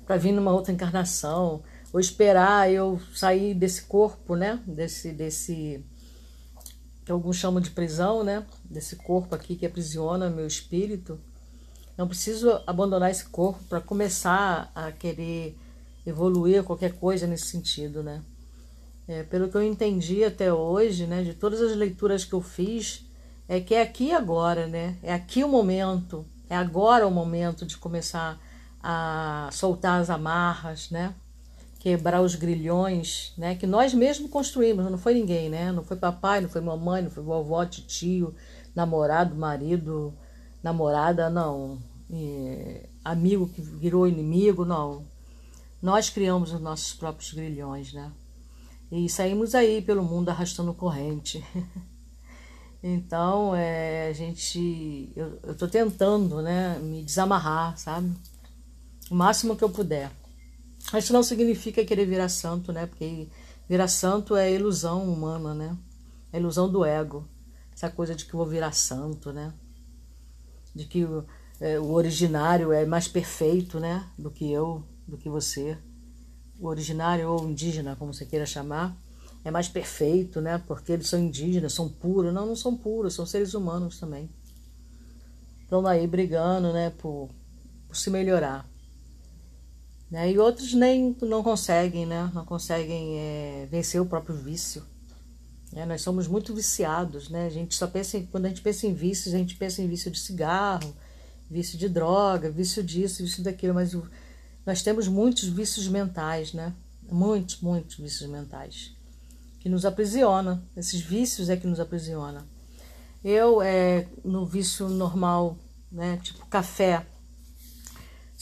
para 0.07 0.16
vir 0.16 0.33
numa 0.33 0.52
outra 0.52 0.73
encarnação 0.73 1.62
ou 1.92 2.00
esperar 2.00 2.71
eu 2.71 3.00
sair 3.14 3.54
desse 3.54 3.83
corpo, 3.83 4.35
né? 4.35 4.61
Desse, 4.66 5.12
desse 5.12 5.85
que 7.04 7.12
alguns 7.12 7.37
chamam 7.37 7.61
de 7.61 7.71
prisão, 7.71 8.23
né? 8.23 8.47
Desse 8.64 8.97
corpo 8.97 9.35
aqui 9.35 9.56
que 9.56 9.66
aprisiona 9.66 10.30
meu 10.30 10.47
espírito. 10.47 11.18
Não 11.97 12.09
preciso 12.09 12.61
abandonar 12.66 13.11
esse 13.11 13.25
corpo 13.26 13.62
para 13.64 13.80
começar 13.80 14.71
a 14.75 14.90
querer 14.92 15.59
evoluir 16.06 16.62
qualquer 16.62 16.94
coisa 16.94 17.26
nesse 17.26 17.47
sentido, 17.47 18.02
né? 18.02 18.23
É, 19.06 19.25
pelo 19.25 19.49
que 19.49 19.56
eu 19.56 19.62
entendi 19.62 20.25
até 20.25 20.52
hoje, 20.52 21.06
né? 21.06 21.23
De 21.23 21.35
todas 21.35 21.61
as 21.61 21.76
leituras 21.76 22.25
que 22.25 22.32
eu 22.32 22.40
fiz, 22.40 23.04
é 23.49 23.61
que 23.61 23.75
é 23.75 23.82
aqui 23.82 24.12
agora, 24.12 24.66
né? 24.66 24.97
É 25.02 25.12
aqui 25.12 25.44
o 25.44 25.49
momento, 25.49 26.25
é 26.49 26.56
agora 26.56 27.06
o 27.06 27.11
momento 27.11 27.66
de 27.66 27.76
começar 27.76 28.40
a 28.82 29.49
soltar 29.52 30.00
as 30.00 30.11
amarras, 30.11 30.90
né? 30.90 31.14
Quebrar 31.82 32.22
os 32.22 32.36
grilhões, 32.36 33.32
né? 33.36 33.56
Que 33.56 33.66
nós 33.66 33.92
mesmos 33.92 34.30
construímos, 34.30 34.88
não 34.88 34.96
foi 34.96 35.14
ninguém, 35.14 35.50
né? 35.50 35.72
Não 35.72 35.82
foi 35.82 35.96
papai, 35.96 36.40
não 36.40 36.48
foi 36.48 36.60
mamãe, 36.60 37.02
não 37.02 37.10
foi 37.10 37.24
vovó, 37.24 37.66
tio, 37.66 38.36
namorado, 38.72 39.34
marido, 39.34 40.14
namorada, 40.62 41.28
não. 41.28 41.82
E 42.08 42.88
amigo 43.04 43.48
que 43.48 43.60
virou 43.60 44.06
inimigo, 44.06 44.64
não. 44.64 45.04
Nós 45.82 46.08
criamos 46.08 46.52
os 46.52 46.60
nossos 46.60 46.94
próprios 46.94 47.32
grilhões, 47.32 47.92
né? 47.92 48.12
E 48.92 49.08
saímos 49.08 49.52
aí 49.52 49.82
pelo 49.82 50.04
mundo 50.04 50.28
arrastando 50.28 50.72
corrente. 50.72 51.44
então, 52.80 53.56
é, 53.56 54.06
a 54.08 54.12
gente. 54.12 55.12
Eu, 55.16 55.36
eu 55.42 55.56
tô 55.56 55.66
tentando, 55.66 56.40
né? 56.42 56.78
Me 56.78 57.02
desamarrar, 57.02 57.76
sabe? 57.76 58.14
O 59.10 59.16
máximo 59.16 59.56
que 59.56 59.64
eu 59.64 59.70
puder. 59.70 60.21
Isso 60.96 61.12
não 61.12 61.22
significa 61.22 61.84
querer 61.84 62.06
virar 62.06 62.28
santo, 62.28 62.72
né? 62.72 62.86
Porque 62.86 63.28
virar 63.68 63.88
santo 63.88 64.36
é 64.36 64.52
ilusão 64.52 65.10
humana, 65.10 65.54
né? 65.54 65.76
É 66.32 66.38
ilusão 66.38 66.70
do 66.70 66.84
ego. 66.84 67.26
Essa 67.74 67.88
coisa 67.88 68.14
de 68.14 68.26
que 68.26 68.36
vou 68.36 68.46
virar 68.46 68.72
santo, 68.72 69.32
né? 69.32 69.52
De 70.74 70.84
que 70.84 71.04
o, 71.04 71.24
é, 71.60 71.78
o 71.78 71.92
originário 71.92 72.72
é 72.72 72.84
mais 72.84 73.08
perfeito, 73.08 73.80
né? 73.80 74.06
Do 74.18 74.30
que 74.30 74.50
eu, 74.50 74.82
do 75.06 75.16
que 75.16 75.28
você. 75.28 75.78
O 76.58 76.66
originário 76.66 77.28
ou 77.30 77.48
indígena, 77.48 77.96
como 77.96 78.12
você 78.12 78.26
queira 78.26 78.44
chamar, 78.44 78.96
é 79.44 79.50
mais 79.50 79.68
perfeito, 79.68 80.40
né? 80.40 80.62
Porque 80.66 80.92
eles 80.92 81.08
são 81.08 81.18
indígenas, 81.18 81.72
são 81.72 81.88
puros. 81.88 82.34
Não, 82.34 82.46
não 82.46 82.56
são 82.56 82.76
puros, 82.76 83.14
são 83.14 83.24
seres 83.24 83.54
humanos 83.54 83.98
também. 83.98 84.28
Estão 85.62 85.86
aí 85.86 86.06
brigando, 86.06 86.72
né? 86.72 86.90
Por, 86.90 87.30
por 87.88 87.96
se 87.96 88.10
melhorar. 88.10 88.71
Né? 90.12 90.31
E 90.31 90.38
outros 90.38 90.75
nem 90.75 91.16
não 91.23 91.42
conseguem, 91.42 92.04
né? 92.04 92.31
Não 92.35 92.45
conseguem 92.45 93.19
é, 93.19 93.69
vencer 93.71 93.99
o 93.99 94.04
próprio 94.04 94.37
vício. 94.37 94.85
Né? 95.73 95.87
Nós 95.87 96.02
somos 96.02 96.28
muito 96.28 96.54
viciados, 96.54 97.31
né? 97.31 97.47
A 97.47 97.50
gente 97.50 97.75
só 97.75 97.87
pensa 97.87 98.19
em, 98.19 98.26
quando 98.26 98.45
a 98.45 98.50
gente 98.50 98.61
pensa 98.61 98.87
em 98.87 98.92
vícios, 98.92 99.35
a 99.35 99.38
gente 99.38 99.57
pensa 99.57 99.81
em 99.81 99.88
vício 99.88 100.11
de 100.11 100.21
cigarro, 100.21 100.95
vício 101.50 101.78
de 101.78 101.88
droga, 101.88 102.50
vício 102.50 102.83
disso, 102.83 103.23
vício 103.23 103.42
daquilo, 103.42 103.73
mas 103.73 103.95
o, 103.95 104.07
nós 104.66 104.83
temos 104.83 105.09
muitos 105.09 105.49
vícios 105.49 105.88
mentais, 105.88 106.52
né? 106.52 106.75
Muitos, 107.11 107.62
muitos 107.62 107.97
vícios 107.97 108.28
mentais 108.28 108.95
que 109.61 109.69
nos 109.71 109.87
aprisiona. 109.87 110.62
Esses 110.76 111.00
vícios 111.00 111.49
é 111.49 111.57
que 111.57 111.66
nos 111.66 111.81
aprisiona. 111.81 112.47
Eu, 113.25 113.62
é, 113.62 114.07
no 114.23 114.45
vício 114.45 114.90
normal, 114.90 115.57
né, 115.90 116.19
tipo 116.23 116.45
café, 116.49 117.07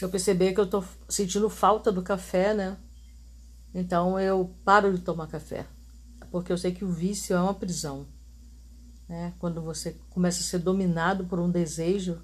se 0.01 0.05
eu 0.07 0.09
perceber 0.09 0.55
que 0.55 0.61
eu 0.61 0.65
estou 0.65 0.83
sentindo 1.11 1.51
falta 1.51 1.93
do 1.93 2.01
café, 2.01 2.55
né? 2.55 2.79
Então 3.75 4.19
eu 4.19 4.51
paro 4.65 4.91
de 4.97 5.03
tomar 5.03 5.27
café, 5.27 5.67
porque 6.31 6.51
eu 6.51 6.57
sei 6.57 6.73
que 6.73 6.87
o 6.87 6.91
vício 6.91 7.37
é 7.37 7.39
uma 7.41 7.53
prisão. 7.53 8.07
Né? 9.07 9.35
Quando 9.39 9.61
você 9.61 9.95
começa 10.09 10.41
a 10.41 10.43
ser 10.43 10.61
dominado 10.61 11.27
por 11.27 11.39
um 11.39 11.51
desejo 11.51 12.19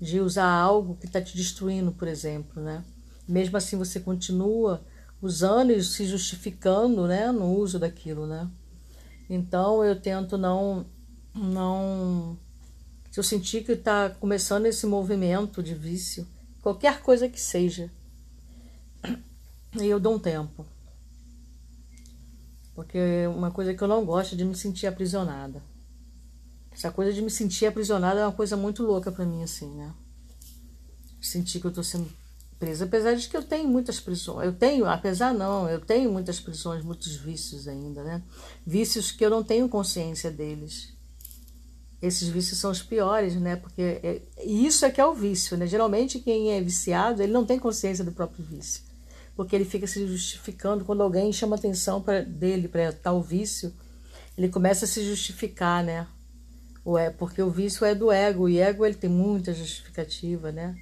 de 0.00 0.18
usar 0.18 0.50
algo 0.50 0.96
que 0.96 1.06
está 1.06 1.22
te 1.22 1.36
destruindo, 1.36 1.92
por 1.92 2.08
exemplo, 2.08 2.60
né? 2.60 2.84
Mesmo 3.28 3.56
assim 3.56 3.76
você 3.76 4.00
continua 4.00 4.84
usando 5.20 5.70
e 5.70 5.80
se 5.80 6.04
justificando, 6.04 7.06
né, 7.06 7.30
no 7.30 7.56
uso 7.56 7.78
daquilo, 7.78 8.26
né? 8.26 8.50
Então 9.30 9.84
eu 9.84 9.94
tento 9.94 10.36
não, 10.36 10.84
não, 11.32 12.36
se 13.12 13.20
eu 13.20 13.22
sentir 13.22 13.62
que 13.62 13.70
está 13.70 14.10
começando 14.10 14.66
esse 14.66 14.86
movimento 14.88 15.62
de 15.62 15.72
vício, 15.72 16.26
qualquer 16.62 17.02
coisa 17.02 17.28
que 17.28 17.40
seja. 17.40 17.90
E 19.78 19.86
eu 19.86 19.98
dou 19.98 20.14
um 20.14 20.18
tempo. 20.18 20.64
Porque 22.74 22.98
uma 23.26 23.50
coisa 23.50 23.74
que 23.74 23.82
eu 23.82 23.88
não 23.88 24.04
gosto 24.04 24.34
é 24.34 24.38
de 24.38 24.44
me 24.44 24.54
sentir 24.54 24.86
aprisionada. 24.86 25.62
Essa 26.70 26.90
coisa 26.90 27.12
de 27.12 27.20
me 27.20 27.30
sentir 27.30 27.66
aprisionada 27.66 28.20
é 28.20 28.24
uma 28.24 28.32
coisa 28.32 28.56
muito 28.56 28.82
louca 28.82 29.12
para 29.12 29.26
mim, 29.26 29.42
assim, 29.42 29.68
né? 29.74 29.92
Sentir 31.20 31.60
que 31.60 31.66
eu 31.66 31.72
tô 31.72 31.82
sendo 31.82 32.10
presa, 32.58 32.84
apesar 32.84 33.14
de 33.14 33.28
que 33.28 33.36
eu 33.36 33.42
tenho 33.42 33.68
muitas 33.68 34.00
prisões. 34.00 34.46
Eu 34.46 34.52
tenho, 34.52 34.86
apesar 34.86 35.34
não, 35.34 35.68
eu 35.68 35.80
tenho 35.80 36.10
muitas 36.10 36.40
prisões, 36.40 36.82
muitos 36.82 37.16
vícios 37.16 37.68
ainda, 37.68 38.02
né? 38.02 38.22
Vícios 38.64 39.10
que 39.10 39.24
eu 39.24 39.28
não 39.28 39.42
tenho 39.42 39.68
consciência 39.68 40.30
deles 40.30 40.94
esses 42.02 42.28
vícios 42.28 42.58
são 42.58 42.72
os 42.72 42.82
piores, 42.82 43.36
né? 43.36 43.54
Porque 43.54 43.80
é, 43.80 44.20
isso 44.44 44.84
é 44.84 44.90
que 44.90 45.00
é 45.00 45.06
o 45.06 45.14
vício, 45.14 45.56
né? 45.56 45.68
Geralmente 45.68 46.18
quem 46.18 46.50
é 46.50 46.60
viciado, 46.60 47.22
ele 47.22 47.32
não 47.32 47.46
tem 47.46 47.60
consciência 47.60 48.04
do 48.04 48.10
próprio 48.10 48.44
vício. 48.44 48.82
Porque 49.36 49.54
ele 49.54 49.64
fica 49.64 49.86
se 49.86 50.04
justificando 50.06 50.84
quando 50.84 51.02
alguém 51.02 51.32
chama 51.32 51.54
atenção 51.54 52.02
para 52.02 52.22
dele 52.22 52.66
para 52.66 52.92
tal 52.92 53.22
vício, 53.22 53.72
ele 54.36 54.48
começa 54.48 54.84
a 54.84 54.88
se 54.88 55.04
justificar, 55.04 55.84
né? 55.84 56.08
Ou 56.84 56.98
é 56.98 57.08
porque 57.08 57.40
o 57.40 57.50
vício 57.50 57.86
é 57.86 57.94
do 57.94 58.10
ego, 58.10 58.48
e 58.48 58.58
ego 58.58 58.84
ele 58.84 58.96
tem 58.96 59.08
muita 59.08 59.54
justificativa, 59.54 60.50
né? 60.50 60.74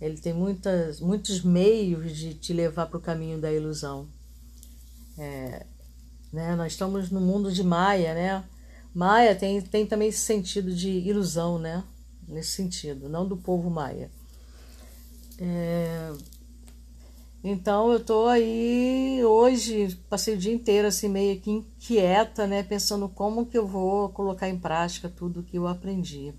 Ele 0.00 0.16
tem 0.16 0.32
muitas, 0.32 0.98
muitos 0.98 1.42
meios 1.42 2.16
de 2.16 2.34
te 2.34 2.54
levar 2.54 2.86
para 2.86 2.98
o 2.98 3.02
caminho 3.02 3.38
da 3.38 3.52
ilusão. 3.52 4.08
É, 5.18 5.66
né? 6.32 6.56
Nós 6.56 6.72
estamos 6.72 7.10
no 7.10 7.20
mundo 7.20 7.52
de 7.52 7.62
Maia, 7.62 8.14
né? 8.14 8.44
Maia 8.94 9.34
tem, 9.34 9.60
tem 9.60 9.84
também 9.84 10.08
esse 10.08 10.20
sentido 10.20 10.72
de 10.72 10.88
ilusão, 10.88 11.58
né? 11.58 11.82
Nesse 12.28 12.50
sentido, 12.50 13.08
não 13.08 13.26
do 13.26 13.36
povo 13.36 13.68
maia. 13.68 14.08
É... 15.38 16.12
Então 17.42 17.92
eu 17.92 18.00
tô 18.00 18.26
aí 18.26 19.22
hoje, 19.22 19.98
passei 20.08 20.34
o 20.34 20.38
dia 20.38 20.54
inteiro 20.54 20.88
assim 20.88 21.08
meio 21.08 21.38
que 21.40 21.50
inquieta, 21.50 22.46
né, 22.46 22.62
pensando 22.62 23.06
como 23.06 23.44
que 23.44 23.58
eu 23.58 23.66
vou 23.66 24.08
colocar 24.08 24.48
em 24.48 24.58
prática 24.58 25.10
tudo 25.10 25.42
que 25.42 25.58
eu 25.58 25.66
aprendi. 25.66 26.32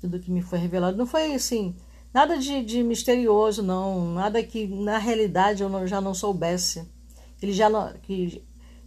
Tudo 0.00 0.18
que 0.18 0.30
me 0.30 0.42
foi 0.42 0.58
revelado. 0.58 0.96
Não 0.96 1.06
foi 1.06 1.34
assim, 1.34 1.76
nada 2.12 2.36
de, 2.36 2.64
de 2.64 2.82
misterioso, 2.82 3.62
não, 3.62 4.14
nada 4.14 4.42
que 4.42 4.66
na 4.66 4.98
realidade 4.98 5.62
eu 5.62 5.68
não, 5.68 5.86
já 5.86 6.00
não 6.00 6.14
soubesse. 6.14 6.84
Ele 7.40 7.52
já 7.52 7.92
que 8.02 8.42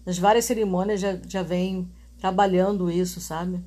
nas 0.05 0.17
várias 0.17 0.43
cerimônias 0.43 0.99
já, 0.99 1.17
já 1.27 1.43
vem 1.43 1.89
trabalhando 2.23 2.89
isso, 2.89 3.19
sabe? 3.19 3.61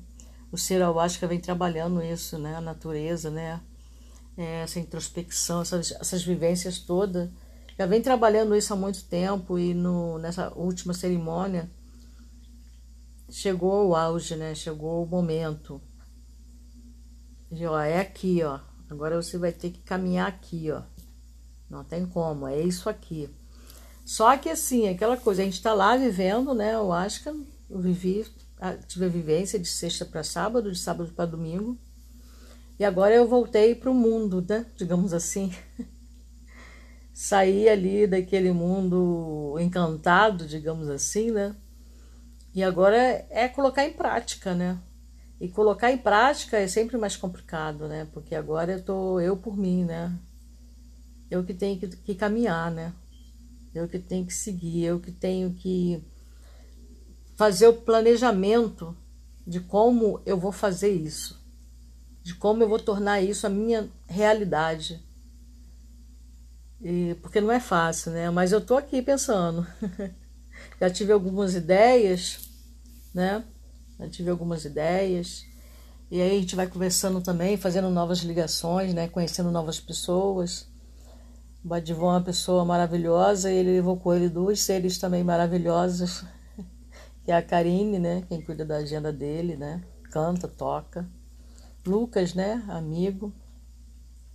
O 0.51 0.57
ser 0.57 0.81
ayahuasca 0.81 1.27
vem 1.27 1.39
trabalhando 1.39 2.01
isso, 2.01 2.39
né? 2.39 2.55
A 2.55 2.61
natureza, 2.61 3.29
né? 3.29 3.61
É, 4.35 4.63
essa 4.63 4.79
introspecção, 4.79 5.61
essas, 5.61 5.91
essas 5.91 6.23
vivências 6.23 6.79
todas. 6.79 7.29
Já 7.77 7.85
vem 7.85 8.01
trabalhando 8.01 8.55
isso 8.55 8.73
há 8.73 8.75
muito 8.75 9.03
tempo 9.03 9.59
e 9.59 9.75
no, 9.75 10.17
nessa 10.17 10.51
última 10.55 10.91
cerimônia 10.95 11.69
chegou 13.29 13.89
o 13.89 13.95
auge, 13.95 14.35
né? 14.35 14.55
Chegou 14.55 15.03
o 15.03 15.07
momento. 15.07 15.79
E, 17.51 17.63
ó, 17.63 17.79
é 17.79 17.99
aqui, 17.99 18.41
ó. 18.43 18.59
Agora 18.89 19.21
você 19.21 19.37
vai 19.37 19.51
ter 19.51 19.69
que 19.69 19.81
caminhar 19.81 20.27
aqui, 20.27 20.71
ó. 20.71 20.81
Não 21.69 21.83
tem 21.83 22.07
como, 22.07 22.47
é 22.47 22.59
isso 22.59 22.89
aqui. 22.89 23.29
Só 24.03 24.35
que 24.35 24.49
assim, 24.49 24.89
aquela 24.89 25.15
coisa, 25.15 25.43
a 25.43 25.45
gente 25.45 25.61
tá 25.61 25.75
lá 25.75 25.95
vivendo, 25.95 26.55
né? 26.55 26.73
Eu 26.73 26.91
acho 26.91 27.21
que 27.21 27.29
eu 27.29 27.79
vivi 27.79 28.25
tive 28.87 29.05
a 29.05 29.09
vivência 29.09 29.59
de 29.59 29.67
sexta 29.67 30.05
para 30.05 30.23
sábado, 30.23 30.71
de 30.71 30.77
sábado 30.77 31.11
para 31.13 31.25
domingo. 31.25 31.77
E 32.79 32.85
agora 32.85 33.13
eu 33.13 33.27
voltei 33.27 33.75
para 33.75 33.89
o 33.89 33.93
mundo, 33.93 34.45
né? 34.47 34.65
Digamos 34.77 35.13
assim. 35.13 35.51
Saí 37.13 37.67
ali 37.67 38.05
daquele 38.05 38.51
mundo 38.51 39.57
encantado, 39.59 40.45
digamos 40.45 40.87
assim, 40.87 41.31
né? 41.31 41.55
E 42.53 42.63
agora 42.63 43.25
é 43.31 43.47
colocar 43.47 43.85
em 43.85 43.93
prática, 43.93 44.53
né? 44.53 44.79
E 45.41 45.47
colocar 45.47 45.91
em 45.91 45.97
prática 45.97 46.57
é 46.57 46.67
sempre 46.67 46.95
mais 46.95 47.17
complicado, 47.17 47.87
né? 47.87 48.07
Porque 48.13 48.35
agora 48.35 48.73
eu 48.73 48.83
tô 48.83 49.19
eu 49.19 49.35
por 49.35 49.57
mim, 49.57 49.83
né? 49.83 50.15
Eu 51.29 51.43
que 51.43 51.55
tenho 51.55 51.79
que, 51.79 51.87
que 51.87 52.13
caminhar, 52.13 52.69
né? 52.69 52.93
Eu 53.73 53.87
que 53.87 53.97
tenho 53.97 54.25
que 54.25 54.33
seguir, 54.33 54.85
eu 54.85 54.99
que 54.99 55.11
tenho 55.11 55.51
que 55.53 56.03
fazer 57.37 57.67
o 57.67 57.73
planejamento 57.73 58.97
de 59.45 59.61
como 59.61 60.19
eu 60.25 60.37
vou 60.37 60.51
fazer 60.51 60.89
isso, 60.89 61.39
de 62.23 62.33
como 62.35 62.63
eu 62.63 62.67
vou 62.67 62.79
tornar 62.79 63.21
isso 63.21 63.45
a 63.45 63.49
minha 63.49 63.87
realidade. 64.07 65.01
E, 66.81 67.15
porque 67.21 67.39
não 67.39 67.51
é 67.51 67.59
fácil, 67.59 68.11
né? 68.11 68.29
Mas 68.29 68.51
eu 68.51 68.59
tô 68.59 68.75
aqui 68.75 69.01
pensando. 69.01 69.65
Já 70.81 70.89
tive 70.89 71.11
algumas 71.11 71.53
ideias, 71.53 72.39
né? 73.13 73.43
Já 73.99 74.09
tive 74.09 74.29
algumas 74.29 74.65
ideias. 74.65 75.45
E 76.09 76.21
aí 76.21 76.37
a 76.37 76.39
gente 76.39 76.55
vai 76.55 76.67
conversando 76.67 77.21
também, 77.21 77.55
fazendo 77.55 77.89
novas 77.89 78.19
ligações, 78.19 78.93
né? 78.93 79.07
Conhecendo 79.07 79.51
novas 79.51 79.79
pessoas. 79.79 80.67
O 81.63 81.67
Badivon 81.67 82.09
é 82.09 82.13
uma 82.13 82.21
pessoa 82.21 82.65
maravilhosa 82.65 83.51
e 83.51 83.57
ele 83.57 83.73
levou 83.73 83.97
com 83.97 84.13
ele 84.13 84.29
duas 84.29 84.59
seres 84.59 84.97
também 84.97 85.23
maravilhosos 85.23 86.23
é 87.31 87.35
a 87.35 87.41
Karine, 87.41 87.99
né? 87.99 88.23
Quem 88.27 88.41
cuida 88.41 88.65
da 88.65 88.77
agenda 88.77 89.11
dele, 89.11 89.55
né? 89.55 89.83
Canta, 90.11 90.47
toca. 90.47 91.07
Lucas, 91.85 92.33
né? 92.33 92.63
Amigo, 92.67 93.33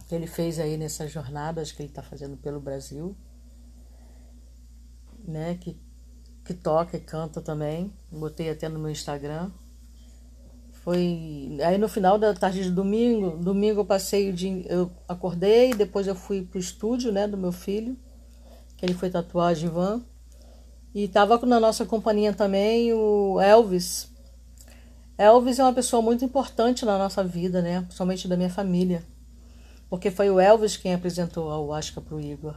que 0.09 0.15
ele 0.15 0.27
fez 0.27 0.59
aí 0.59 0.77
nessas 0.77 1.11
jornadas 1.11 1.73
que 1.73 1.83
ele 1.83 1.89
está 1.89 2.03
fazendo 2.03 2.37
pelo 2.37 2.61
Brasil, 2.61 3.17
né? 5.27 5.57
Que, 5.61 5.81
que 6.45 6.55
toca 6.55 6.97
e 6.97 7.01
canta 7.01 7.41
também. 7.41 7.93
Botei 8.11 8.51
até 8.51 8.69
no 8.69 8.79
meu 8.79 8.91
Instagram. 8.91 9.51
Foi 10.83 11.59
aí 11.65 11.79
no 11.79 11.89
final 11.89 12.19
da 12.19 12.35
tarde 12.35 12.65
de 12.65 12.71
domingo, 12.71 13.37
domingo 13.37 13.81
eu 13.81 13.85
passei 13.85 14.31
o 14.31 14.33
dia, 14.33 14.67
eu 14.67 14.91
acordei, 15.07 15.73
depois 15.73 16.09
eu 16.09 16.15
fui 16.15 16.43
pro 16.43 16.59
estúdio, 16.59 17.13
né, 17.13 17.29
do 17.29 17.39
meu 17.39 17.53
filho, 17.53 17.97
que 18.77 18.85
ele 18.85 18.93
foi 18.95 19.09
tatuar 19.09 19.51
a 19.51 19.55
Givan. 19.55 20.05
E 20.95 21.05
estava 21.05 21.39
na 21.47 21.59
nossa 21.59 21.87
companhia 21.87 22.33
também 22.33 22.93
o 22.93 23.41
Elvis. 23.41 24.11
Elvis 25.17 25.59
é 25.59 25.63
uma 25.63 25.73
pessoa 25.73 26.03
muito 26.03 26.25
importante 26.25 26.85
na 26.85 26.99
nossa 26.99 27.25
vida, 27.25 27.63
né? 27.63 27.81
Principalmente 27.81 28.29
da 28.29 28.37
minha 28.37 28.51
família. 28.51 29.05
Porque 29.89 30.11
foi 30.11 30.31
o 30.31 30.41
Elvis 30.41 30.77
quem 30.77 30.95
apresentou 30.95 31.51
a 31.51 31.59
Huasca 31.59 32.01
para 32.01 32.17
o 32.17 32.21
Igor. 32.21 32.57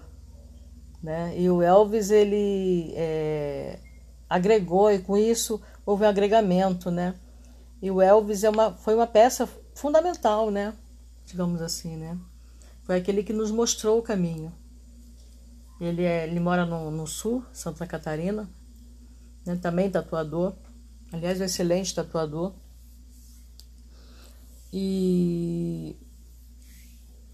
Né? 1.01 1.33
E 1.37 1.49
o 1.49 1.61
Elvis, 1.61 2.09
ele 2.09 2.93
é, 2.95 3.77
agregou, 4.29 4.91
e 4.91 4.99
com 4.99 5.15
isso 5.15 5.61
houve 5.85 6.03
um 6.03 6.07
agregamento, 6.07 6.89
né? 6.89 7.13
E 7.81 7.91
o 7.91 8.01
Elvis 8.01 8.43
é 8.43 8.49
uma, 8.49 8.71
foi 8.71 8.95
uma 8.95 9.05
peça 9.05 9.47
fundamental, 9.75 10.49
né? 10.49 10.73
Digamos 11.25 11.61
assim, 11.61 11.95
né? 11.95 12.17
Foi 12.83 12.95
aquele 12.95 13.23
que 13.23 13.33
nos 13.33 13.51
mostrou 13.51 13.99
o 13.99 14.01
caminho. 14.01 14.51
Ele, 15.79 16.03
é, 16.03 16.27
ele 16.27 16.39
mora 16.39 16.65
no, 16.65 16.89
no 16.89 17.05
sul, 17.05 17.43
Santa 17.51 17.85
Catarina, 17.85 18.49
né? 19.45 19.55
também 19.57 19.89
tatuador. 19.89 20.55
Aliás, 21.11 21.39
um 21.39 21.43
excelente 21.43 21.93
tatuador. 21.93 22.53
E, 24.71 25.95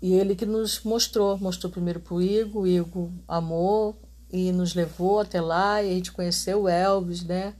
e 0.02 0.14
ele 0.14 0.36
que 0.36 0.46
nos 0.46 0.84
mostrou, 0.84 1.38
mostrou 1.38 1.72
primeiro 1.72 2.00
para 2.00 2.14
o 2.14 2.22
Igor, 2.22 2.64
o 2.64 2.68
Igor 2.68 3.12
amou 3.28 4.00
e 4.32 4.52
nos 4.52 4.74
levou 4.74 5.20
até 5.20 5.42
lá 5.42 5.82
e 5.82 5.92
a 5.92 5.94
gente 5.94 6.12
conheceu 6.12 6.64
o 6.64 6.70
Elvis, 6.70 7.24
né? 7.24 7.56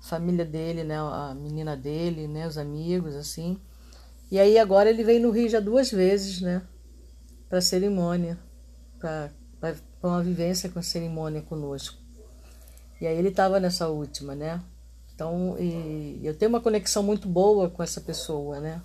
Família 0.00 0.44
dele, 0.44 0.84
né? 0.84 0.98
A 0.98 1.34
menina 1.34 1.76
dele, 1.76 2.26
né? 2.26 2.46
Os 2.46 2.58
amigos, 2.58 3.14
assim. 3.14 3.60
E 4.30 4.38
aí 4.38 4.58
agora 4.58 4.90
ele 4.90 5.02
veio 5.02 5.22
no 5.22 5.30
Rio 5.30 5.48
já 5.48 5.60
duas 5.60 5.90
vezes, 5.90 6.40
né? 6.40 6.62
Para 7.48 7.60
cerimônia, 7.60 8.38
para 8.98 9.30
para 10.00 10.10
uma 10.10 10.22
vivência 10.22 10.68
com 10.68 10.80
cerimônia 10.80 11.42
conosco. 11.42 11.98
E 13.00 13.06
aí 13.06 13.16
ele 13.16 13.28
estava 13.28 13.60
nessa 13.60 13.88
última, 13.88 14.34
né? 14.34 14.60
Então, 15.14 15.56
eu 16.22 16.34
tenho 16.34 16.48
uma 16.48 16.60
conexão 16.60 17.02
muito 17.02 17.28
boa 17.28 17.68
com 17.68 17.82
essa 17.82 18.00
pessoa, 18.00 18.58
né? 18.58 18.80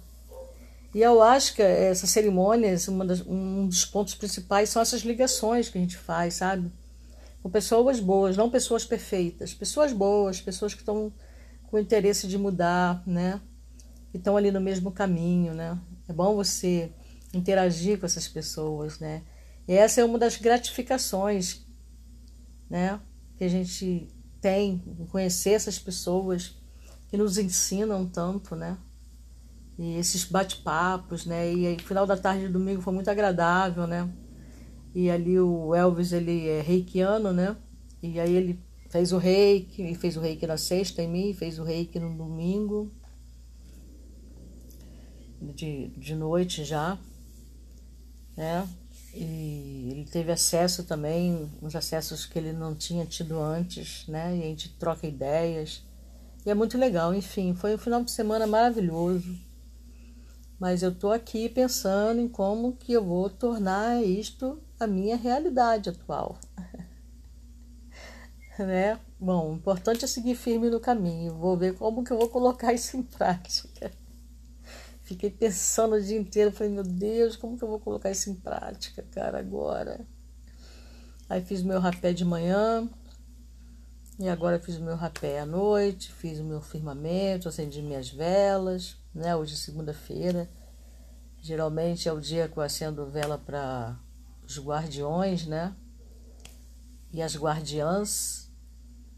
E 0.93 1.01
eu 1.01 1.21
acho 1.21 1.55
que 1.55 1.61
essa 1.61 2.07
cerimônia, 2.07 2.75
um 3.27 3.67
dos 3.67 3.85
pontos 3.85 4.15
principais 4.15 4.69
são 4.69 4.81
essas 4.81 5.01
ligações 5.01 5.69
que 5.69 5.77
a 5.77 5.81
gente 5.81 5.97
faz, 5.97 6.35
sabe? 6.35 6.71
Com 7.41 7.49
pessoas 7.49 7.99
boas, 7.99 8.35
não 8.35 8.49
pessoas 8.49 8.85
perfeitas. 8.85 9.53
Pessoas 9.53 9.93
boas, 9.93 10.41
pessoas 10.41 10.73
que 10.73 10.81
estão 10.81 11.11
com 11.67 11.79
interesse 11.79 12.27
de 12.27 12.37
mudar, 12.37 13.03
né? 13.05 13.41
Que 14.11 14.17
estão 14.17 14.35
ali 14.37 14.51
no 14.51 14.61
mesmo 14.61 14.91
caminho, 14.91 15.53
né? 15.53 15.77
É 16.07 16.13
bom 16.13 16.35
você 16.35 16.91
interagir 17.33 17.99
com 17.99 18.05
essas 18.05 18.27
pessoas, 18.27 18.99
né? 18.99 19.21
E 19.67 19.73
essa 19.73 20.01
é 20.01 20.05
uma 20.05 20.19
das 20.19 20.37
gratificações, 20.37 21.65
né, 22.69 22.99
que 23.37 23.43
a 23.43 23.49
gente 23.49 24.07
tem 24.41 24.83
em 24.99 25.05
conhecer 25.07 25.51
essas 25.51 25.79
pessoas 25.79 26.55
que 27.07 27.17
nos 27.17 27.37
ensinam 27.37 28.05
tanto, 28.05 28.55
né? 28.55 28.77
E 29.77 29.95
esses 29.95 30.23
bate-papos, 30.23 31.25
né? 31.25 31.53
E 31.53 31.67
aí, 31.67 31.79
final 31.79 32.05
da 32.05 32.15
tarde 32.15 32.47
de 32.47 32.53
domingo 32.53 32.81
foi 32.81 32.93
muito 32.93 33.09
agradável, 33.09 33.85
né? 33.87 34.09
E 34.93 35.09
ali 35.09 35.39
o 35.39 35.75
Elvis, 35.75 36.13
ele 36.13 36.47
é 36.47 36.61
reikiano, 36.61 37.33
né? 37.33 37.57
E 38.01 38.19
aí 38.19 38.33
ele 38.33 38.59
fez 38.89 39.11
o 39.11 39.17
reiki, 39.17 39.81
ele 39.81 39.95
fez 39.95 40.15
o 40.15 40.21
reiki 40.21 40.47
na 40.47 40.57
sexta 40.57 41.01
em 41.01 41.09
mim, 41.09 41.33
fez 41.33 41.59
o 41.59 41.63
reiki 41.63 41.99
no 41.99 42.15
domingo, 42.15 42.91
de, 45.41 45.87
de 45.97 46.15
noite 46.15 46.63
já, 46.63 46.97
né? 48.37 48.67
E 49.13 49.54
teve 50.11 50.31
acesso 50.31 50.83
também, 50.83 51.51
uns 51.61 51.75
acessos 51.75 52.25
que 52.25 52.37
ele 52.37 52.53
não 52.53 52.75
tinha 52.75 53.05
tido 53.05 53.39
antes, 53.39 54.05
né? 54.07 54.35
E 54.35 54.41
a 54.41 54.45
gente 54.45 54.69
troca 54.77 55.07
ideias. 55.07 55.83
E 56.45 56.49
é 56.49 56.53
muito 56.53 56.77
legal, 56.77 57.13
enfim, 57.13 57.55
foi 57.55 57.75
um 57.75 57.77
final 57.77 58.03
de 58.03 58.11
semana 58.11 58.45
maravilhoso. 58.45 59.37
Mas 60.59 60.83
eu 60.83 60.93
tô 60.93 61.11
aqui 61.11 61.49
pensando 61.49 62.21
em 62.21 62.27
como 62.27 62.73
que 62.73 62.93
eu 62.93 63.03
vou 63.03 63.29
tornar 63.29 64.03
isto 64.03 64.61
a 64.79 64.87
minha 64.87 65.17
realidade 65.17 65.89
atual. 65.89 66.39
né? 68.59 68.99
Bom, 69.19 69.51
o 69.51 69.55
importante 69.55 70.05
é 70.05 70.07
seguir 70.07 70.35
firme 70.35 70.69
no 70.69 70.79
caminho. 70.79 71.35
Vou 71.35 71.57
ver 71.57 71.75
como 71.75 72.03
que 72.03 72.11
eu 72.11 72.17
vou 72.17 72.29
colocar 72.29 72.73
isso 72.73 72.95
em 72.95 73.03
prática. 73.03 73.91
Fiquei 75.05 75.29
pensando 75.29 75.95
o 75.95 76.01
dia 76.01 76.17
inteiro, 76.19 76.51
falei, 76.51 76.73
meu 76.73 76.83
Deus, 76.83 77.35
como 77.35 77.57
que 77.57 77.63
eu 77.63 77.67
vou 77.69 77.79
colocar 77.79 78.11
isso 78.11 78.29
em 78.29 78.35
prática, 78.35 79.03
cara, 79.11 79.39
agora? 79.39 80.05
Aí 81.29 81.41
fiz 81.45 81.61
meu 81.61 81.79
rapé 81.79 82.11
de 82.11 82.25
manhã, 82.25 82.89
E 84.17 84.29
agora 84.29 84.57
fiz 84.57 84.77
o 84.77 84.83
meu 84.83 84.95
rapé 84.95 85.41
à 85.41 85.45
noite, 85.45 86.09
fiz 86.13 86.39
o 86.39 86.43
meu 86.43 86.61
firmamento, 86.61 87.49
acendi 87.49 87.81
minhas 87.81 88.09
velas, 88.09 88.97
né? 89.13 89.35
Hoje 89.35 89.55
é 89.55 89.57
segunda-feira. 89.57 90.49
Geralmente 91.41 92.07
é 92.07 92.13
o 92.13 92.21
dia 92.21 92.47
que 92.47 92.57
eu 92.57 92.63
acendo 92.63 93.05
vela 93.07 93.37
para 93.37 93.99
os 94.47 94.57
guardiões, 94.57 95.45
né? 95.45 95.75
E 97.11 97.21
as 97.21 97.35
guardiãs 97.35 98.49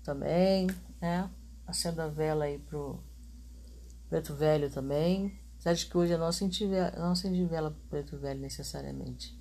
também, 0.03 0.67
né? 0.99 1.29
Acendo 1.67 2.01
a 2.01 2.07
vela 2.07 2.45
aí 2.45 2.57
pro 2.57 2.99
preto 4.09 4.33
velho 4.33 4.67
também. 4.71 5.39
Que 5.73 5.97
hoje 5.97 6.17
não 6.17 6.27
acendi, 6.27 6.65
não 6.97 7.11
acendi 7.11 7.43
vela 7.45 7.71
pro 7.71 7.89
preto 7.89 8.17
velho 8.17 8.39
necessariamente. 8.39 9.37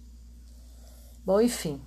Bom, 1.25 1.41
enfim. 1.41 1.81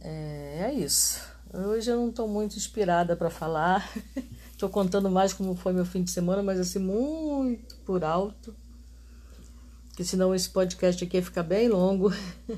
É, 0.00 0.64
é 0.64 0.74
isso. 0.74 1.20
Hoje 1.52 1.90
eu 1.90 1.96
não 1.96 2.10
estou 2.10 2.28
muito 2.28 2.56
inspirada 2.56 3.16
para 3.16 3.30
falar. 3.30 3.88
Estou 4.52 4.70
contando 4.70 5.10
mais 5.10 5.34
como 5.34 5.54
foi 5.54 5.74
meu 5.74 5.84
fim 5.84 6.02
de 6.02 6.10
semana, 6.10 6.42
mas 6.42 6.58
assim, 6.58 6.78
muito 6.78 7.76
por 7.80 8.02
alto. 8.02 8.56
Porque 9.88 10.02
senão 10.02 10.34
esse 10.34 10.48
podcast 10.48 11.04
aqui 11.04 11.18
ia 11.18 11.22
ficar 11.22 11.42
bem 11.42 11.68
longo. 11.68 12.10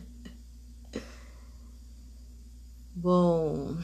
Bom. 2.94 3.76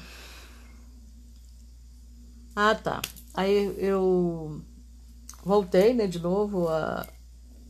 Ah, 2.54 2.74
tá. 2.74 3.02
Aí 3.32 3.74
eu 3.78 4.62
voltei, 5.44 5.92
né, 5.92 6.06
de 6.06 6.18
novo 6.18 6.68
a, 6.68 7.06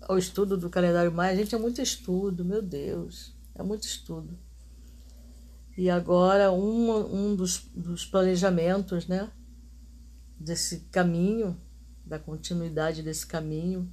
ao 0.02 0.16
estudo 0.16 0.56
do 0.56 0.70
calendário 0.70 1.12
maia. 1.12 1.36
Gente, 1.36 1.54
é 1.54 1.58
muito 1.58 1.82
estudo, 1.82 2.44
meu 2.44 2.62
Deus. 2.62 3.34
É 3.54 3.62
muito 3.62 3.84
estudo. 3.84 4.38
E 5.76 5.90
agora 5.90 6.52
um, 6.52 7.30
um 7.32 7.36
dos, 7.36 7.68
dos 7.74 8.06
planejamentos, 8.06 9.08
né, 9.08 9.28
desse 10.38 10.80
caminho, 10.92 11.56
da 12.06 12.18
continuidade 12.18 13.02
desse 13.02 13.26
caminho, 13.26 13.90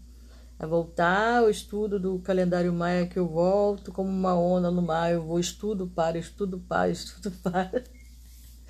é 0.59 0.67
voltar 0.67 1.39
ao 1.39 1.49
estudo 1.49 1.99
do 1.99 2.19
calendário 2.19 2.71
maia 2.71 3.07
que 3.07 3.17
eu 3.17 3.27
volto 3.27 3.91
como 3.91 4.09
uma 4.09 4.35
onda 4.35 4.69
no 4.69 4.81
mar, 4.81 5.11
eu 5.11 5.25
vou 5.25 5.39
estudo 5.39 5.87
para, 5.87 6.19
estudo 6.19 6.59
para, 6.59 6.89
estudo 6.91 7.31
para. 7.41 7.83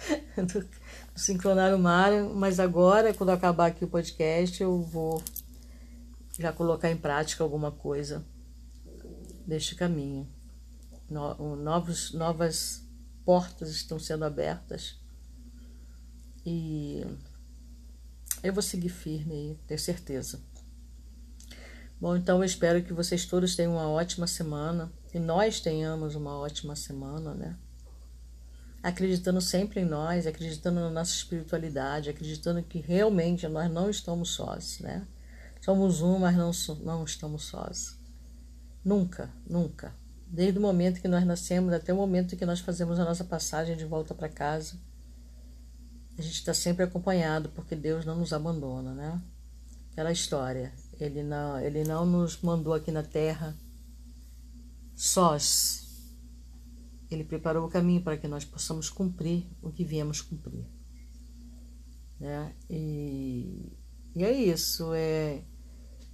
do, 0.38 0.62
do 0.62 1.20
sincronário 1.20 1.78
mar, 1.78 2.12
mas 2.34 2.60
agora, 2.60 3.14
quando 3.14 3.30
acabar 3.30 3.68
aqui 3.68 3.84
o 3.84 3.88
podcast, 3.88 4.62
eu 4.62 4.82
vou 4.82 5.24
já 6.40 6.52
colocar 6.52 6.90
em 6.90 6.98
prática 6.98 7.44
alguma 7.44 7.72
coisa 7.72 8.26
deste 9.46 9.76
caminho. 9.76 10.28
No, 11.10 11.56
novos, 11.56 12.14
novas 12.14 12.84
portas 13.26 13.70
estão 13.70 14.00
sendo 14.00 14.24
abertas 14.24 15.00
e 16.46 17.06
eu 18.42 18.54
vou 18.54 18.64
seguir 18.64 18.90
firme 18.90 19.34
aí, 19.34 19.60
ter 19.68 19.78
certeza. 19.78 20.42
Bom, 22.00 22.16
então 22.16 22.40
eu 22.40 22.44
espero 22.44 22.84
que 22.84 22.94
vocês 22.94 23.26
todos 23.26 23.56
tenham 23.56 23.74
uma 23.74 23.88
ótima 23.88 24.26
semana 24.26 24.92
e 25.14 25.20
nós 25.20 25.60
tenhamos 25.60 26.16
uma 26.16 26.36
ótima 26.36 26.76
semana, 26.76 27.36
né? 27.36 27.56
Acreditando 28.84 29.40
sempre 29.42 29.82
em 29.82 29.86
nós, 29.86 30.26
acreditando 30.26 30.80
na 30.80 30.90
nossa 30.90 31.12
espiritualidade, 31.12 32.10
acreditando 32.10 32.64
que 32.64 32.80
realmente 32.80 33.48
nós 33.48 33.72
não 33.72 33.90
estamos 33.90 34.32
sós, 34.32 34.80
né? 34.80 35.06
Somos 35.62 36.02
um, 36.02 36.18
mas 36.18 36.36
não, 36.36 36.52
não 36.84 37.04
estamos 37.04 37.44
sós. 37.44 37.98
Nunca, 38.84 39.30
nunca. 39.48 39.94
Desde 40.26 40.58
o 40.58 40.62
momento 40.62 41.02
que 41.02 41.08
nós 41.08 41.26
nascemos 41.26 41.74
até 41.74 41.94
o 41.94 41.98
momento 41.98 42.36
que 42.36 42.46
nós 42.46 42.60
fazemos 42.60 43.00
a 43.00 43.06
nossa 43.06 43.24
passagem 43.24 43.78
de 43.78 43.86
volta 43.86 44.16
para 44.16 44.28
casa, 44.28 44.76
a 46.18 46.22
gente 46.22 46.36
está 46.36 46.54
sempre 46.54 46.84
acompanhado, 46.84 47.50
porque 47.50 47.76
Deus 47.76 48.06
não 48.06 48.16
nos 48.16 48.34
abandona, 48.34 48.94
né? 48.94 49.22
Aquela 49.92 50.12
história. 50.12 50.74
Ele 51.00 51.22
não, 51.22 51.60
ele 51.60 51.84
não 51.84 52.06
nos 52.06 52.42
mandou 52.42 52.74
aqui 52.74 52.92
na 52.92 53.04
terra 53.04 53.56
sós. 54.96 55.81
Ele 57.12 57.24
preparou 57.24 57.68
o 57.68 57.70
caminho 57.70 58.02
para 58.02 58.18
que 58.18 58.28
nós 58.28 58.46
possamos 58.46 58.90
cumprir 58.90 59.46
o 59.62 59.70
que 59.70 59.84
viemos 59.84 60.22
cumprir. 60.22 60.66
Né? 62.20 62.56
E, 62.70 63.78
e 64.16 64.24
é 64.24 64.32
isso. 64.32 64.94
É, 64.94 65.44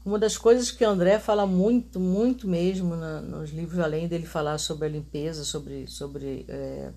uma 0.07 0.17
das 0.17 0.37
coisas 0.37 0.71
que 0.71 0.85
André 0.85 1.19
fala 1.19 1.45
muito, 1.45 1.99
muito 1.99 2.47
mesmo 2.47 2.95
na, 2.95 3.19
nos 3.21 3.49
livros, 3.49 3.77
além 3.77 4.07
dele 4.07 4.25
falar 4.25 4.57
sobre 4.57 4.87
a 4.87 4.89
limpeza, 4.89 5.43
sobre, 5.43 5.85
sobre 5.85 6.45
é, 6.47 6.93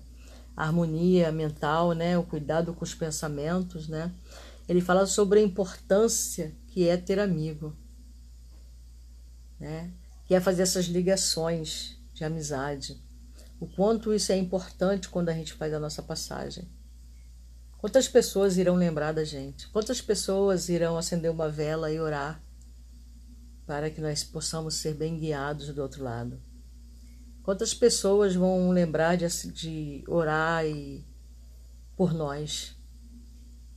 a 0.55 0.63
harmonia 0.63 1.29
mental, 1.29 1.91
né, 1.91 2.17
o 2.17 2.23
cuidado 2.23 2.73
com 2.73 2.85
os 2.85 2.95
pensamentos, 2.95 3.89
né, 3.89 4.09
ele 4.65 4.79
fala 4.79 5.05
sobre 5.05 5.41
a 5.41 5.43
importância 5.43 6.55
que 6.67 6.87
é 6.87 6.95
ter 6.95 7.19
amigo, 7.19 7.75
né, 9.59 9.91
que 10.25 10.33
é 10.33 10.39
fazer 10.39 10.61
essas 10.61 10.85
ligações 10.85 11.97
de 12.13 12.23
amizade. 12.23 12.97
O 13.61 13.67
quanto 13.67 14.13
isso 14.13 14.33
é 14.33 14.37
importante 14.37 15.07
quando 15.07 15.29
a 15.29 15.33
gente 15.33 15.53
faz 15.53 15.73
a 15.73 15.79
nossa 15.79 16.03
passagem. 16.03 16.67
Quantas 17.77 18.09
pessoas 18.09 18.57
irão 18.57 18.75
lembrar 18.75 19.13
da 19.13 19.23
gente? 19.23 19.69
Quantas 19.69 20.01
pessoas 20.01 20.67
irão 20.67 20.97
acender 20.97 21.31
uma 21.31 21.47
vela 21.47 21.89
e 21.89 21.97
orar? 21.97 22.43
para 23.71 23.89
que 23.89 24.01
nós 24.01 24.21
possamos 24.21 24.75
ser 24.75 24.95
bem 24.95 25.17
guiados 25.17 25.73
do 25.73 25.81
outro 25.81 26.03
lado. 26.03 26.41
Quantas 27.41 27.73
pessoas 27.73 28.35
vão 28.35 28.69
lembrar 28.69 29.15
de, 29.15 29.25
de 29.49 30.03
orar 30.09 30.65
e, 30.65 31.05
por 31.95 32.13
nós? 32.13 32.75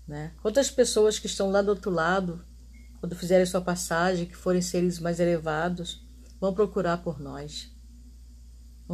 Né? 0.04 0.32
Quantas 0.42 0.68
pessoas 0.70 1.20
que 1.20 1.28
estão 1.28 1.48
lá 1.48 1.62
do 1.62 1.68
outro 1.68 1.92
lado, 1.92 2.44
quando 2.98 3.14
fizerem 3.14 3.46
sua 3.46 3.60
passagem, 3.60 4.26
que 4.26 4.36
forem 4.36 4.60
seres 4.60 4.98
mais 4.98 5.20
elevados, 5.20 6.04
vão 6.40 6.52
procurar 6.52 6.98
por 6.98 7.20
nós? 7.20 7.73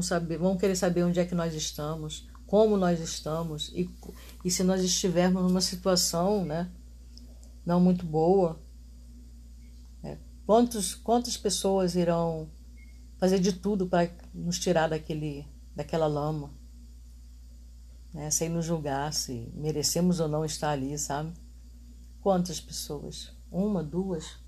Vão, 0.00 0.02
saber, 0.02 0.38
vão 0.38 0.56
querer 0.56 0.76
saber 0.76 1.04
onde 1.04 1.20
é 1.20 1.24
que 1.24 1.34
nós 1.34 1.54
estamos, 1.54 2.28
como 2.46 2.76
nós 2.76 3.00
estamos 3.00 3.68
e, 3.74 3.90
e 4.44 4.50
se 4.50 4.64
nós 4.64 4.82
estivermos 4.82 5.42
numa 5.42 5.60
situação 5.60 6.44
né, 6.44 6.70
não 7.64 7.80
muito 7.80 8.04
boa, 8.06 8.58
Quantos, 10.50 10.96
quantas 10.96 11.36
pessoas 11.36 11.94
irão 11.94 12.50
fazer 13.18 13.38
de 13.38 13.52
tudo 13.52 13.86
para 13.86 14.10
nos 14.34 14.58
tirar 14.58 14.88
daquele, 14.88 15.46
daquela 15.76 16.08
lama? 16.08 16.50
Né? 18.12 18.28
Sem 18.32 18.48
nos 18.48 18.64
julgar 18.64 19.12
se 19.12 19.48
merecemos 19.54 20.18
ou 20.18 20.26
não 20.26 20.44
estar 20.44 20.70
ali, 20.70 20.98
sabe? 20.98 21.32
Quantas 22.20 22.58
pessoas? 22.60 23.32
Uma, 23.48 23.80
duas? 23.80 24.38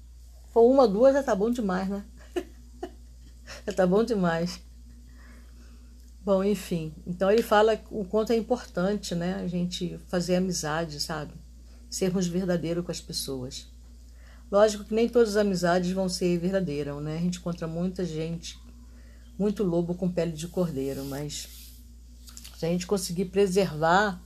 For 0.50 0.62
uma, 0.62 0.88
duas 0.88 1.14
já 1.14 1.22
tá 1.22 1.36
bom 1.36 1.52
demais, 1.52 1.88
né? 1.88 2.04
já 3.64 3.72
tá 3.72 3.86
bom 3.86 4.02
demais. 4.02 4.60
Bom, 6.24 6.44
enfim. 6.44 6.94
Então 7.04 7.30
ele 7.32 7.42
fala 7.42 7.82
o 7.90 8.04
quanto 8.04 8.32
é 8.32 8.36
importante, 8.36 9.12
né? 9.12 9.34
A 9.42 9.48
gente 9.48 9.98
fazer 10.06 10.36
amizade, 10.36 11.00
sabe? 11.00 11.34
Sermos 11.90 12.28
verdadeiros 12.28 12.84
com 12.84 12.92
as 12.92 13.00
pessoas. 13.00 13.66
Lógico 14.48 14.84
que 14.84 14.94
nem 14.94 15.08
todas 15.08 15.30
as 15.30 15.36
amizades 15.36 15.90
vão 15.90 16.08
ser 16.08 16.38
verdadeiras, 16.38 17.02
né? 17.02 17.16
A 17.16 17.20
gente 17.20 17.38
encontra 17.38 17.66
muita 17.66 18.04
gente, 18.04 18.56
muito 19.36 19.64
lobo 19.64 19.94
com 19.94 20.08
pele 20.08 20.30
de 20.30 20.46
cordeiro, 20.46 21.04
mas 21.06 21.48
se 22.56 22.66
a 22.66 22.68
gente 22.68 22.86
conseguir 22.86 23.24
preservar, 23.24 24.22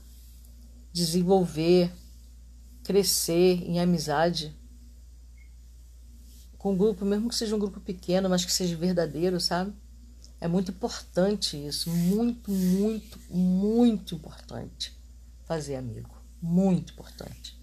desenvolver, 0.93 1.91
crescer 2.83 3.63
em 3.63 3.79
amizade 3.79 4.55
com 6.59 6.73
um 6.73 6.77
grupo, 6.77 7.03
mesmo 7.03 7.29
que 7.29 7.35
seja 7.35 7.55
um 7.55 7.59
grupo 7.59 7.79
pequeno, 7.79 8.29
mas 8.29 8.45
que 8.45 8.51
seja 8.53 8.75
verdadeiro, 8.75 9.39
sabe? 9.39 9.73
É 10.39 10.47
muito 10.47 10.71
importante 10.71 11.57
isso, 11.65 11.89
muito, 11.89 12.51
muito, 12.51 13.19
muito 13.29 14.15
importante 14.15 14.95
fazer 15.45 15.75
amigo, 15.75 16.15
muito 16.41 16.93
importante 16.93 17.59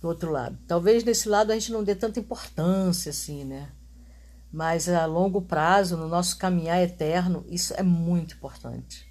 do 0.00 0.08
outro 0.08 0.30
lado. 0.30 0.56
Talvez 0.68 1.02
nesse 1.02 1.28
lado 1.28 1.50
a 1.50 1.54
gente 1.54 1.72
não 1.72 1.82
dê 1.82 1.94
tanta 1.94 2.20
importância 2.20 3.10
assim, 3.10 3.44
né? 3.44 3.72
Mas 4.52 4.88
a 4.88 5.04
longo 5.04 5.42
prazo, 5.42 5.96
no 5.96 6.08
nosso 6.08 6.38
caminhar 6.38 6.80
eterno, 6.80 7.44
isso 7.48 7.74
é 7.74 7.82
muito 7.82 8.36
importante, 8.36 9.04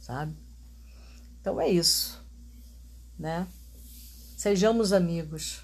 sabe? 0.00 0.34
Então 1.40 1.60
é 1.60 1.68
isso, 1.68 2.24
né? 3.18 3.46
Sejamos 4.36 4.92
amigos, 4.92 5.62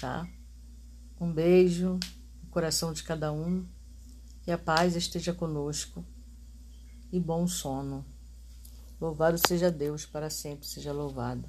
tá? 0.00 0.26
Um 1.20 1.30
beijo 1.30 1.98
coração 2.56 2.90
de 2.90 3.02
cada 3.02 3.30
um, 3.30 3.66
que 4.42 4.50
a 4.50 4.56
paz 4.56 4.96
esteja 4.96 5.34
conosco 5.34 6.02
e 7.12 7.20
bom 7.20 7.46
sono. 7.46 8.02
Louvado 8.98 9.36
seja 9.46 9.70
Deus, 9.70 10.06
para 10.06 10.30
sempre 10.30 10.66
seja 10.66 10.90
louvado. 10.90 11.46